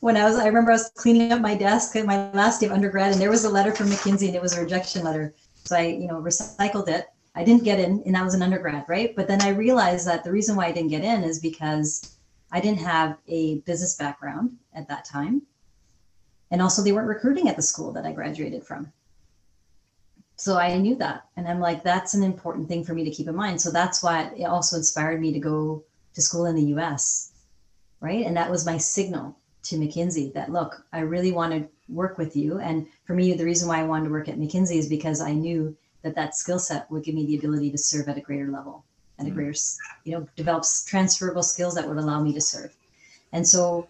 [0.00, 2.66] when I was, I remember I was cleaning up my desk at my last day
[2.66, 5.34] of undergrad and there was a letter from McKinsey and it was a rejection letter.
[5.64, 7.06] So I, you know, recycled it.
[7.34, 9.14] I didn't get in and I was an undergrad, right?
[9.14, 12.16] But then I realized that the reason why I didn't get in is because
[12.52, 15.42] I didn't have a business background at that time.
[16.50, 18.90] And also, they weren't recruiting at the school that I graduated from.
[20.36, 21.26] So I knew that.
[21.36, 23.60] And I'm like, that's an important thing for me to keep in mind.
[23.60, 25.84] So that's why it also inspired me to go
[26.14, 27.32] to school in the US.
[28.00, 28.24] Right.
[28.24, 32.36] And that was my signal to McKinsey that, look, I really want to work with
[32.36, 32.60] you.
[32.60, 35.32] And for me, the reason why I wanted to work at McKinsey is because I
[35.32, 38.48] knew that that skill set would give me the ability to serve at a greater
[38.48, 38.84] level,
[39.18, 39.34] at a mm.
[39.34, 39.54] greater,
[40.04, 42.74] you know, develops transferable skills that would allow me to serve.
[43.32, 43.88] And so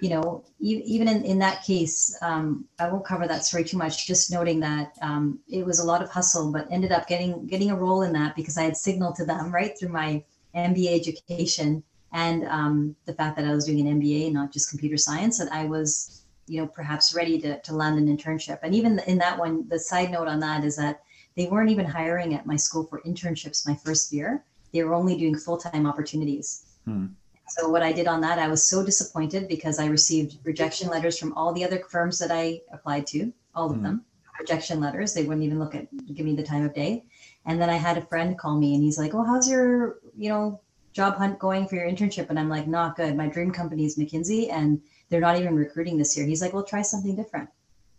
[0.00, 4.06] you know, even in, in that case, um, I won't cover that story too much.
[4.06, 7.70] Just noting that um, it was a lot of hustle, but ended up getting getting
[7.70, 10.22] a role in that because I had signaled to them right through my
[10.54, 11.82] MBA education
[12.14, 15.52] and um, the fact that I was doing an MBA, not just computer science, that
[15.52, 18.60] I was, you know, perhaps ready to to land an internship.
[18.62, 21.02] And even in that one, the side note on that is that
[21.36, 24.44] they weren't even hiring at my school for internships my first year.
[24.72, 26.66] They were only doing full time opportunities.
[26.84, 27.06] Hmm.
[27.48, 31.18] So what I did on that, I was so disappointed because I received rejection letters
[31.18, 33.82] from all the other firms that I applied to, all of mm.
[33.82, 34.04] them,
[34.40, 35.12] rejection letters.
[35.12, 37.04] They wouldn't even look at give me the time of day.
[37.44, 40.30] And then I had a friend call me and he's like, "Oh, how's your, you
[40.30, 40.60] know,
[40.94, 43.14] job hunt going for your internship?" And I'm like, "Not good.
[43.16, 44.80] My dream company is McKinsey and
[45.10, 47.50] they're not even recruiting this year." He's like, "Well, try something different."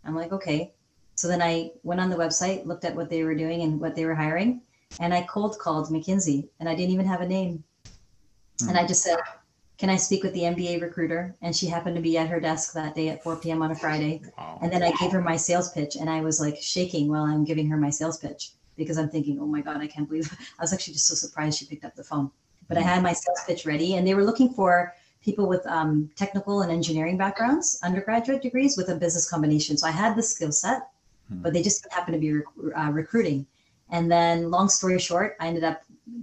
[0.04, 0.72] I'm like, "Okay."
[1.14, 3.94] So then I went on the website, looked at what they were doing and what
[3.94, 4.60] they were hiring,
[5.00, 7.64] and I cold called McKinsey and I didn't even have a name.
[8.58, 8.68] Mm.
[8.68, 9.18] And I just said,
[9.78, 11.34] Can I speak with the MBA recruiter?
[11.42, 13.62] And she happened to be at her desk that day at 4 p.m.
[13.62, 14.22] on a Friday.
[14.38, 14.58] Wow.
[14.62, 17.44] And then I gave her my sales pitch and I was like shaking while I'm
[17.44, 20.62] giving her my sales pitch because I'm thinking, oh my God, I can't believe I
[20.62, 22.30] was actually just so surprised she picked up the phone.
[22.68, 26.10] But I had my sales pitch ready and they were looking for people with um,
[26.16, 29.76] technical and engineering backgrounds, undergraduate degrees with a business combination.
[29.76, 30.88] So I had the skill set,
[31.28, 31.42] hmm.
[31.42, 33.46] but they just happened to be rec- uh, recruiting.
[33.90, 35.82] And then, long story short, I ended up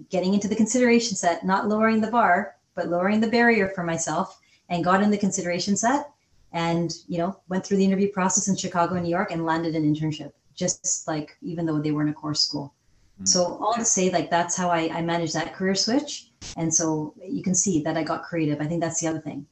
[0.10, 4.40] getting into the consideration set, not lowering the bar, but lowering the barrier for myself
[4.70, 6.10] and got in the consideration set
[6.52, 9.76] and, you know, went through the interview process in Chicago and New York and landed
[9.76, 12.74] an internship, just like even though they were in a core school.
[13.22, 13.28] Mm.
[13.28, 16.32] So all to say, like that's how I, I managed that career switch.
[16.58, 18.62] And so you can see that I got creative.
[18.62, 19.46] I think that's the other thing.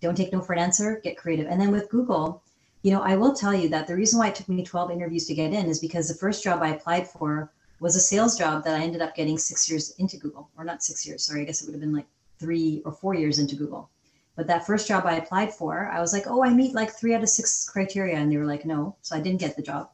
[0.00, 1.46] Don't take no for an answer, get creative.
[1.46, 2.42] And then with Google,
[2.82, 5.26] you know, I will tell you that the reason why it took me 12 interviews
[5.26, 8.64] to get in is because the first job I applied for was a sales job
[8.64, 11.44] that I ended up getting six years into Google, or not six years, sorry, I
[11.44, 12.06] guess it would have been like
[12.38, 13.90] three or four years into Google.
[14.36, 17.14] But that first job I applied for, I was like, oh, I meet like three
[17.14, 18.16] out of six criteria.
[18.16, 18.94] And they were like, no.
[19.02, 19.90] So I didn't get the job.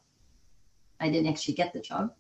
[1.01, 2.13] I didn't actually get the job.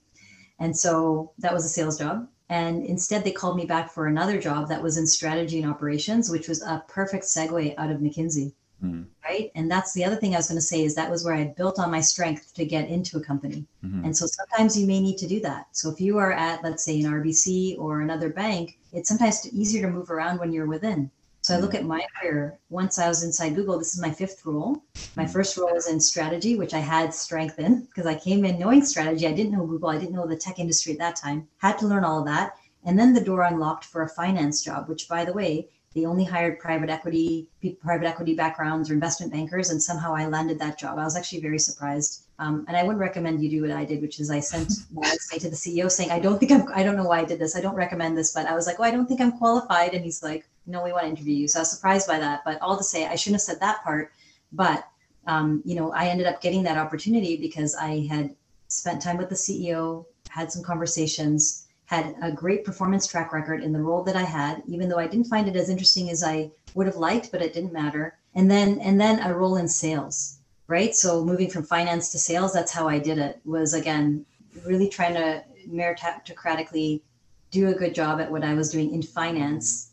[0.58, 2.26] And so that was a sales job.
[2.48, 6.28] And instead, they called me back for another job that was in strategy and operations,
[6.28, 8.52] which was a perfect segue out of McKinsey
[8.84, 9.02] mm-hmm.
[9.24, 11.34] right and that's the other thing i was going to say is that was where
[11.34, 14.04] i built on my strength to get into a company mm-hmm.
[14.04, 16.84] and so sometimes you may need to do that so if you are at let's
[16.84, 21.10] say an rbc or another bank it's sometimes easier to move around when you're within
[21.44, 22.58] so I look at my career.
[22.70, 24.82] Once I was inside Google, this is my fifth role.
[25.14, 28.58] My first role was in strategy, which I had strength in because I came in
[28.58, 29.26] knowing strategy.
[29.26, 29.90] I didn't know Google.
[29.90, 31.46] I didn't know the tech industry at that time.
[31.58, 32.56] Had to learn all of that.
[32.86, 36.24] And then the door unlocked for a finance job, which, by the way, they only
[36.24, 37.46] hired private equity,
[37.78, 40.98] private equity backgrounds or investment bankers, and somehow I landed that job.
[40.98, 42.22] I was actually very surprised.
[42.38, 45.02] Um, and I would recommend you do what I did, which is I sent my
[45.02, 47.38] resume to the CEO saying, I don't think I'm, I don't know why I did
[47.38, 47.54] this.
[47.54, 49.92] I don't recommend this, but I was like, oh, I don't think I'm qualified.
[49.92, 51.48] And he's like, no, we want to interview you.
[51.48, 52.42] So I was surprised by that.
[52.44, 54.12] But all to say, I shouldn't have said that part.
[54.52, 54.88] But,
[55.26, 58.34] um, you know, I ended up getting that opportunity because I had
[58.68, 63.72] spent time with the CEO, had some conversations, had a great performance track record in
[63.72, 66.50] the role that I had, even though I didn't find it as interesting as I
[66.74, 68.16] would have liked, but it didn't matter.
[68.34, 70.94] And then and then a role in sales, right?
[70.94, 73.40] So moving from finance to sales, that's how I did it.
[73.44, 74.24] Was again
[74.64, 77.02] really trying to meritocratically
[77.50, 79.92] do a good job at what I was doing in finance,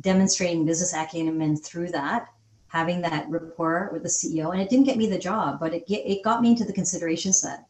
[0.00, 2.28] demonstrating business acumen through that,
[2.68, 4.52] having that rapport with the CEO.
[4.52, 6.72] And it didn't get me the job, but it get, it got me into the
[6.72, 7.66] consideration set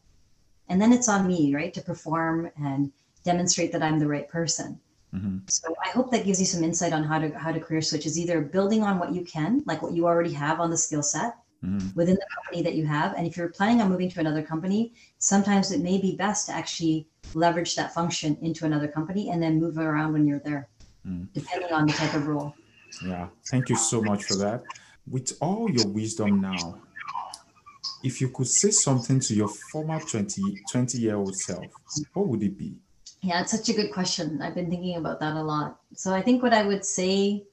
[0.69, 2.91] and then it's on me, right, to perform and
[3.23, 4.79] demonstrate that I'm the right person.
[5.13, 5.39] Mm-hmm.
[5.47, 8.05] So I hope that gives you some insight on how to how to career switch.
[8.05, 11.03] Is either building on what you can, like what you already have on the skill
[11.03, 11.95] set Mm-hmm.
[11.95, 14.91] within the company that you have, and if you're planning on moving to another company,
[15.19, 19.61] sometimes it may be best to actually leverage that function into another company and then
[19.61, 20.67] move around when you're there,
[21.05, 21.27] Mm.
[21.33, 22.55] depending on the type of role.
[23.05, 24.63] Yeah, thank you so much for that.
[25.09, 26.81] With all your wisdom now,
[28.03, 31.71] if you could say something to your former 20, 20 year old self,
[32.13, 32.75] what would it be?
[33.21, 34.41] Yeah, it's such a good question.
[34.41, 35.79] I've been thinking about that a lot.
[35.93, 37.43] So I think what I would say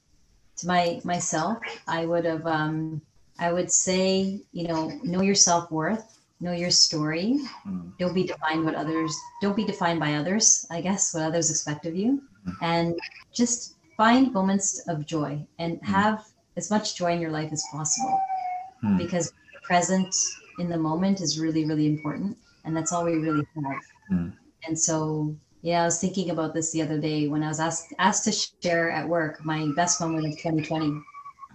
[0.58, 3.02] to my myself, I would have um
[3.38, 7.38] I would say, you know, know your self-worth, know your story.
[7.66, 7.92] Mm.
[7.98, 11.86] Don't be defined what others don't be defined by others, I guess, what others expect
[11.86, 12.22] of you.
[12.62, 12.98] And
[13.32, 16.24] just find moments of joy and have
[16.56, 18.18] as much joy in your life as possible.
[18.84, 18.98] Mm.
[18.98, 19.32] Because
[19.62, 20.14] present
[20.58, 22.36] in the moment is really, really important.
[22.64, 23.82] And that's all we really have.
[24.10, 24.32] Mm.
[24.66, 27.92] And so yeah, I was thinking about this the other day when I was asked
[27.98, 31.02] asked to share at work my best moment of 2020.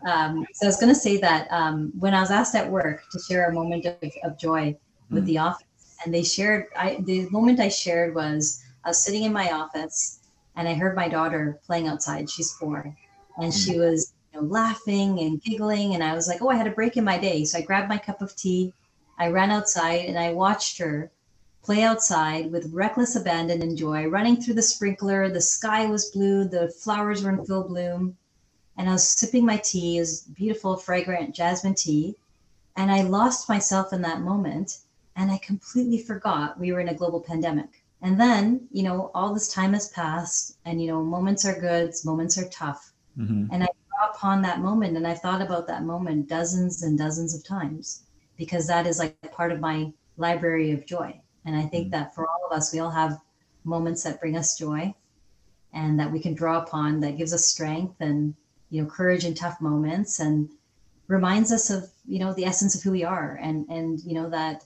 [0.06, 3.02] Um, so I was going to say that um, when I was asked at work
[3.12, 4.76] to share a moment of, of joy
[5.10, 5.28] with Mm.
[5.28, 9.34] the office, and they shared, I, the moment I shared was I was sitting in
[9.34, 10.20] my office
[10.56, 12.30] and I heard my daughter playing outside.
[12.30, 12.96] She's four,
[13.38, 16.68] and she was you know, laughing and giggling, and I was like, oh, I had
[16.68, 18.74] a break in my day, so I grabbed my cup of tea,
[19.18, 21.12] I ran outside, and I watched her
[21.64, 25.30] play outside with reckless abandon and joy, running through the sprinkler.
[25.30, 28.18] The sky was blue, the flowers were in full bloom.
[28.78, 32.16] And I was sipping my tea, it was beautiful, fragrant jasmine tea.
[32.76, 34.80] And I lost myself in that moment.
[35.16, 37.70] And I completely forgot we were in a global pandemic.
[38.02, 41.94] And then, you know, all this time has passed, and, you know, moments are good,
[42.04, 42.94] moments are tough.
[43.18, 43.48] Mhm.
[43.52, 47.34] And I draw upon that moment, and I've thought about that moment dozens and dozens
[47.34, 48.04] of times
[48.38, 51.20] because that is like part of my library of joy.
[51.46, 51.92] And I think Mhm.
[51.92, 53.22] that for all of us, we all have
[53.64, 54.94] moments that bring us joy
[55.72, 58.36] and that we can draw upon that gives us strength and,
[58.70, 60.50] you know, courage in tough moments and
[61.08, 64.30] reminds us of, you know, the essence of who we are and, and, you know,
[64.30, 64.64] that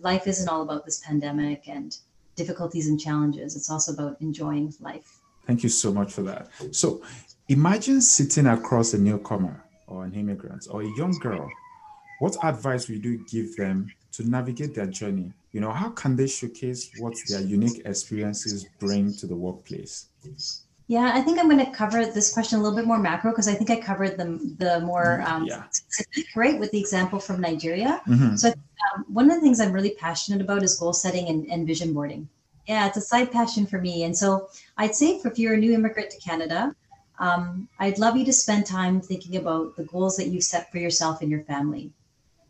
[0.00, 1.98] life isn't all about this pandemic and
[2.36, 3.56] difficulties and challenges.
[3.56, 5.20] It's also about enjoying life.
[5.46, 6.48] Thank you so much for that.
[6.72, 7.02] So
[7.48, 11.48] imagine sitting across a newcomer or an immigrant or a young girl.
[12.20, 15.32] What advice would you give them to navigate their journey?
[15.52, 20.06] You know, how can they showcase what their unique experiences bring to the workplace?
[20.86, 23.48] Yeah, I think I'm going to cover this question a little bit more macro because
[23.48, 24.26] I think I covered the
[24.58, 25.64] the more um, Yeah.
[25.70, 28.02] specific, right, with the example from Nigeria.
[28.06, 28.38] Mhm.
[28.38, 31.66] So um, one of the things I'm really passionate about is goal setting and, and
[31.66, 32.28] vision boarding.
[32.66, 34.04] Yeah, it's a side passion for me.
[34.04, 36.74] And so I'd say if you're a new immigrant to Canada,
[37.18, 40.78] um, I'd love you to spend time thinking about the goals that you set for
[40.78, 41.92] yourself and your family,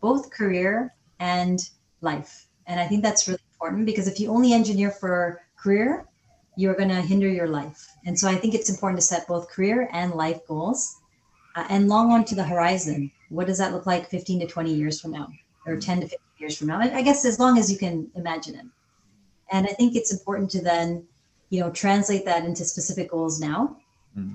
[0.00, 1.70] both career and
[2.00, 2.46] life.
[2.66, 6.06] And I think that's really important because if you only engineer for career,
[6.56, 7.93] you're going to hinder your life.
[8.06, 10.96] And so I think it's important to set both career and life goals
[11.56, 13.10] uh, and long on to the horizon.
[13.30, 15.28] What does that look like 15 to 20 years from now
[15.66, 16.78] or 10 to 15 years from now?
[16.80, 18.66] I guess as long as you can imagine it.
[19.50, 21.04] And I think it's important to then,
[21.50, 23.76] you know, translate that into specific goals now.
[24.18, 24.34] Mm.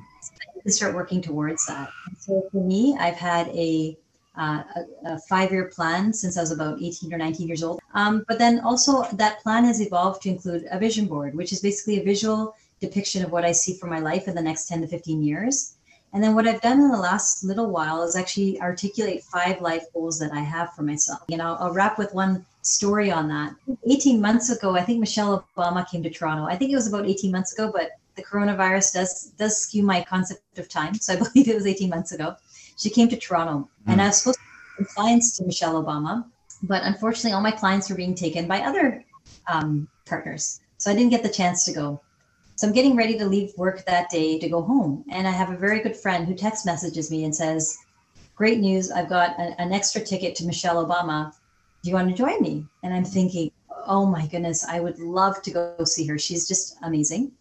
[0.55, 1.89] You can start working towards that.
[2.07, 3.97] And so for me, I've had a
[4.37, 7.81] uh, a, a five-year plan since I was about 18 or 19 years old.
[7.93, 11.59] Um, but then also that plan has evolved to include a vision board, which is
[11.59, 14.81] basically a visual depiction of what I see for my life in the next 10
[14.81, 15.75] to 15 years.
[16.11, 19.85] And then what I've done in the last little while is actually articulate five life
[19.93, 21.21] goals that I have for myself.
[21.29, 23.55] And I'll, I'll wrap with one story on that.
[23.89, 26.45] 18 months ago, I think Michelle Obama came to Toronto.
[26.45, 30.03] I think it was about 18 months ago, but the coronavirus does does skew my
[30.03, 30.95] concept of time.
[30.95, 32.35] So I believe it was 18 months ago.
[32.77, 34.39] She came to Toronto, and I was supposed
[34.77, 36.25] to clients to Michelle Obama,
[36.63, 39.03] but unfortunately, all my clients were being taken by other
[39.47, 40.61] um, partners.
[40.77, 42.01] So I didn't get the chance to go.
[42.59, 45.05] So I'm getting ready to leave work that day to go home.
[45.09, 47.77] And I have a very good friend who text messages me and says,
[48.35, 51.33] Great news, I've got a- an extra ticket to Michelle Obama.
[51.81, 52.65] Do you want to join me?
[52.83, 53.49] And I'm thinking,
[53.87, 56.19] Oh my goodness, I would love to go see her.
[56.19, 57.31] She's just amazing.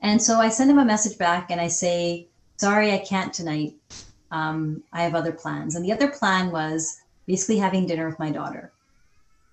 [0.00, 3.74] And so I send him a message back and I say, Sorry, I can't tonight.
[4.30, 5.74] Um, I have other plans.
[5.74, 8.72] And the other plan was basically having dinner with my daughter.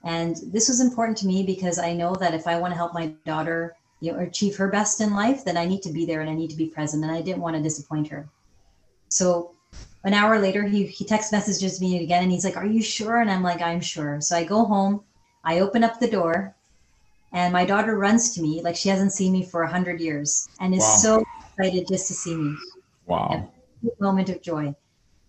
[0.02, 2.94] And this was important to me because I know that if I want to help
[2.94, 6.22] my daughter you know, achieve her best in life, then I need to be there
[6.22, 7.04] and I need to be present.
[7.04, 8.28] And I didn't want to disappoint her.
[9.10, 9.51] So
[10.04, 13.22] an hour later, he, he text messages me again and he's like, Are you sure?
[13.22, 14.20] And I'm like, I'm sure.
[14.20, 15.01] So I go home,
[15.45, 16.54] I open up the door,
[17.32, 20.49] and my daughter runs to me like she hasn't seen me for a hundred years
[20.60, 20.97] and is Wow.
[21.01, 21.26] so
[21.58, 22.58] excited just to see me
[23.08, 23.49] Wow.
[23.99, 24.76] moment of joy.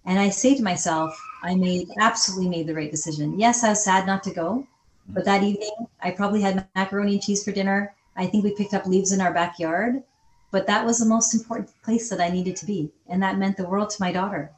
[0.04, 3.38] And I say to myself, I made absolutely made the right decision.
[3.38, 5.14] Yes, I was sad not to go, mm-hmm.
[5.14, 5.70] But that evening,
[6.02, 7.94] I probably had macaroni and cheese for dinner.
[8.16, 10.02] I think we picked up leaves in our backyard,
[10.50, 12.90] but that was the most important place that I needed to be.
[13.08, 14.52] And that meant the world to my daughter.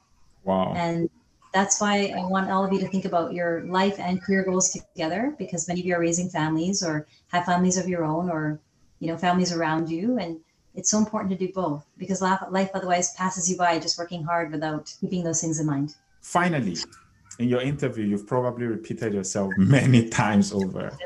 [0.45, 0.75] Wow.
[0.77, 1.11] And
[1.53, 4.71] that's why I want all of you to think about your life and career goals
[4.71, 8.61] together because many of you are raising families or have families of your own or
[9.01, 10.39] you know families around you and
[10.75, 14.53] it's so important to do both because life otherwise passes you by just working hard
[14.53, 15.95] without keeping those things in mind.
[16.21, 16.77] Finally,
[17.39, 20.97] in your interview, you've probably repeated yourself many times over.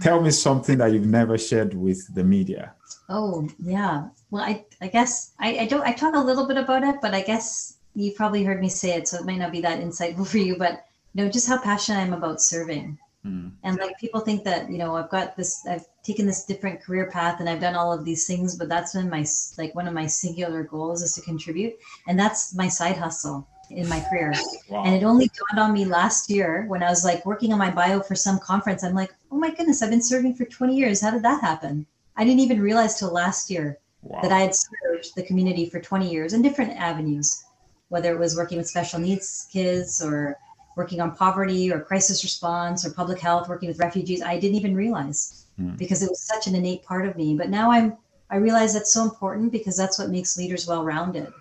[0.00, 2.74] Tell me something that you've never shared with the media.
[3.08, 4.08] Oh, yeah.
[4.30, 7.14] Well, I, I guess I, I don't, I talk a little bit about it, but
[7.14, 10.26] I guess you probably heard me say it, so it might not be that insightful
[10.30, 10.84] for you, but
[11.14, 12.98] you know, just how passionate I am about serving.
[13.26, 13.52] Mm.
[13.64, 17.10] And like people think that, you know, I've got this, I've taken this different career
[17.10, 19.26] path and I've done all of these things, but that's been my,
[19.58, 21.74] like one of my singular goals is to contribute.
[22.06, 24.32] And that's my side hustle in my career.
[24.68, 24.84] Wow.
[24.84, 27.70] And it only dawned on me last year when I was like working on my
[27.70, 28.82] bio for some conference.
[28.84, 31.00] I'm like, oh my goodness, I've been serving for 20 years.
[31.00, 31.86] How did that happen?
[32.16, 34.20] I didn't even realize till last year wow.
[34.22, 37.44] that I had served the community for 20 years in different avenues,
[37.88, 40.36] whether it was working with special needs kids or
[40.76, 44.22] working on poverty or crisis response or public health, working with refugees.
[44.22, 45.76] I didn't even realize mm.
[45.76, 47.36] because it was such an innate part of me.
[47.36, 47.96] But now I'm
[48.30, 51.32] I realize that's so important because that's what makes leaders well-rounded.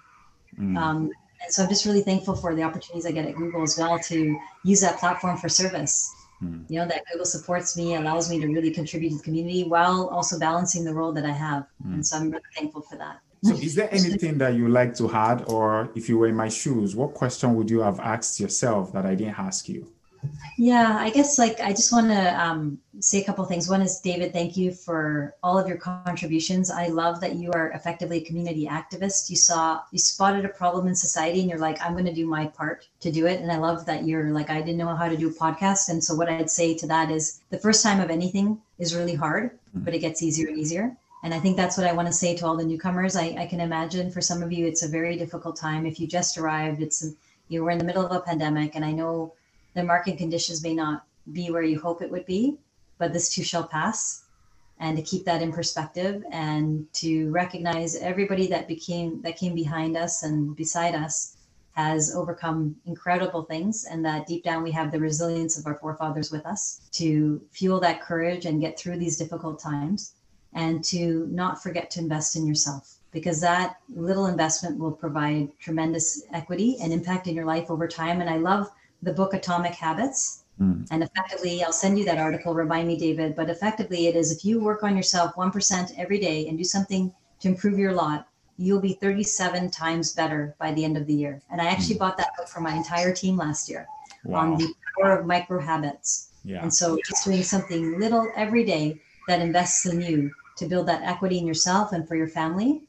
[0.59, 0.75] Mm.
[0.75, 1.11] Um,
[1.41, 3.99] and so I'm just really thankful for the opportunities I get at Google as well
[3.99, 6.11] to use that platform for service.
[6.39, 6.61] Hmm.
[6.69, 10.07] You know, that Google supports me, allows me to really contribute to the community while
[10.07, 11.65] also balancing the role that I have.
[11.83, 11.95] Hmm.
[11.95, 13.19] And so I'm really thankful for that.
[13.41, 16.49] So, is there anything that you like to add, or if you were in my
[16.49, 19.87] shoes, what question would you have asked yourself that I didn't ask you?
[20.57, 23.69] Yeah, I guess like I just want to um, say a couple things.
[23.69, 26.69] One is David, thank you for all of your contributions.
[26.69, 29.29] I love that you are effectively a community activist.
[29.29, 32.27] You saw you spotted a problem in society and you're like, I'm going to do
[32.27, 33.39] my part to do it.
[33.39, 35.89] And I love that you're like, I didn't know how to do a podcast.
[35.89, 39.15] And so what I'd say to that is the first time of anything is really
[39.15, 39.85] hard, mm-hmm.
[39.85, 40.95] but it gets easier and easier.
[41.23, 43.15] And I think that's what I want to say to all the newcomers.
[43.15, 45.85] I, I can imagine for some of you, it's a very difficult time.
[45.85, 47.05] If you just arrived, it's
[47.49, 49.33] you were in the middle of a pandemic, and I know
[49.79, 52.57] the market conditions may not be where you hope it would be,
[52.97, 54.25] but this too shall pass.
[54.79, 59.97] And to keep that in perspective and to recognize everybody that became that came behind
[59.97, 61.37] us and beside us
[61.73, 66.31] has overcome incredible things and that deep down we have the resilience of our forefathers
[66.31, 70.13] with us to fuel that courage and get through these difficult times
[70.53, 76.23] and to not forget to invest in yourself because that little investment will provide tremendous
[76.33, 78.69] equity and impact in your life over time and i love
[79.01, 80.43] the book Atomic Habits.
[80.59, 80.87] Mm.
[80.91, 83.35] And effectively, I'll send you that article, remind me, David.
[83.35, 87.13] But effectively, it is if you work on yourself 1% every day and do something
[87.39, 88.27] to improve your lot,
[88.57, 91.41] you'll be 37 times better by the end of the year.
[91.49, 91.99] And I actually mm.
[91.99, 93.87] bought that book for my entire team last year
[94.25, 94.39] wow.
[94.39, 96.31] on the power of micro habits.
[96.43, 96.61] Yeah.
[96.61, 101.03] And so just doing something little every day that invests in you to build that
[101.03, 102.81] equity in yourself and for your family.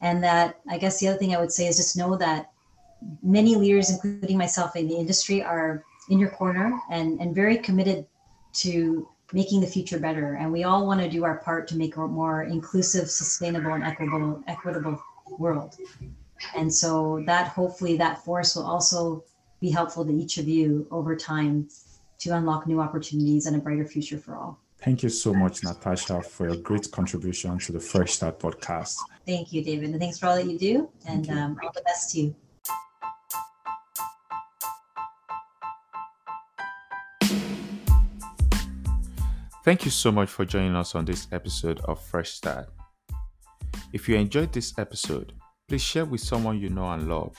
[0.00, 2.52] And that I guess the other thing I would say is just know that
[3.22, 8.06] many leaders, including myself in the industry, are in your corner and, and very committed
[8.54, 10.34] to making the future better.
[10.34, 13.84] And we all want to do our part to make a more inclusive, sustainable, and
[13.84, 15.02] equitable, equitable
[15.38, 15.76] world.
[16.56, 19.24] And so that hopefully that force will also
[19.60, 21.68] be helpful to each of you over time
[22.20, 24.58] to unlock new opportunities and a brighter future for all.
[24.80, 28.96] Thank you so much, Natasha, for your great contribution to the Fresh Start podcast.
[29.26, 29.90] Thank you, David.
[29.90, 30.88] And thanks for all that you do.
[31.06, 31.28] And.
[31.30, 32.36] Um, all the best to you.
[39.68, 42.70] Thank you so much for joining us on this episode of Fresh Start.
[43.92, 45.34] If you enjoyed this episode,
[45.68, 47.36] please share with someone you know and love.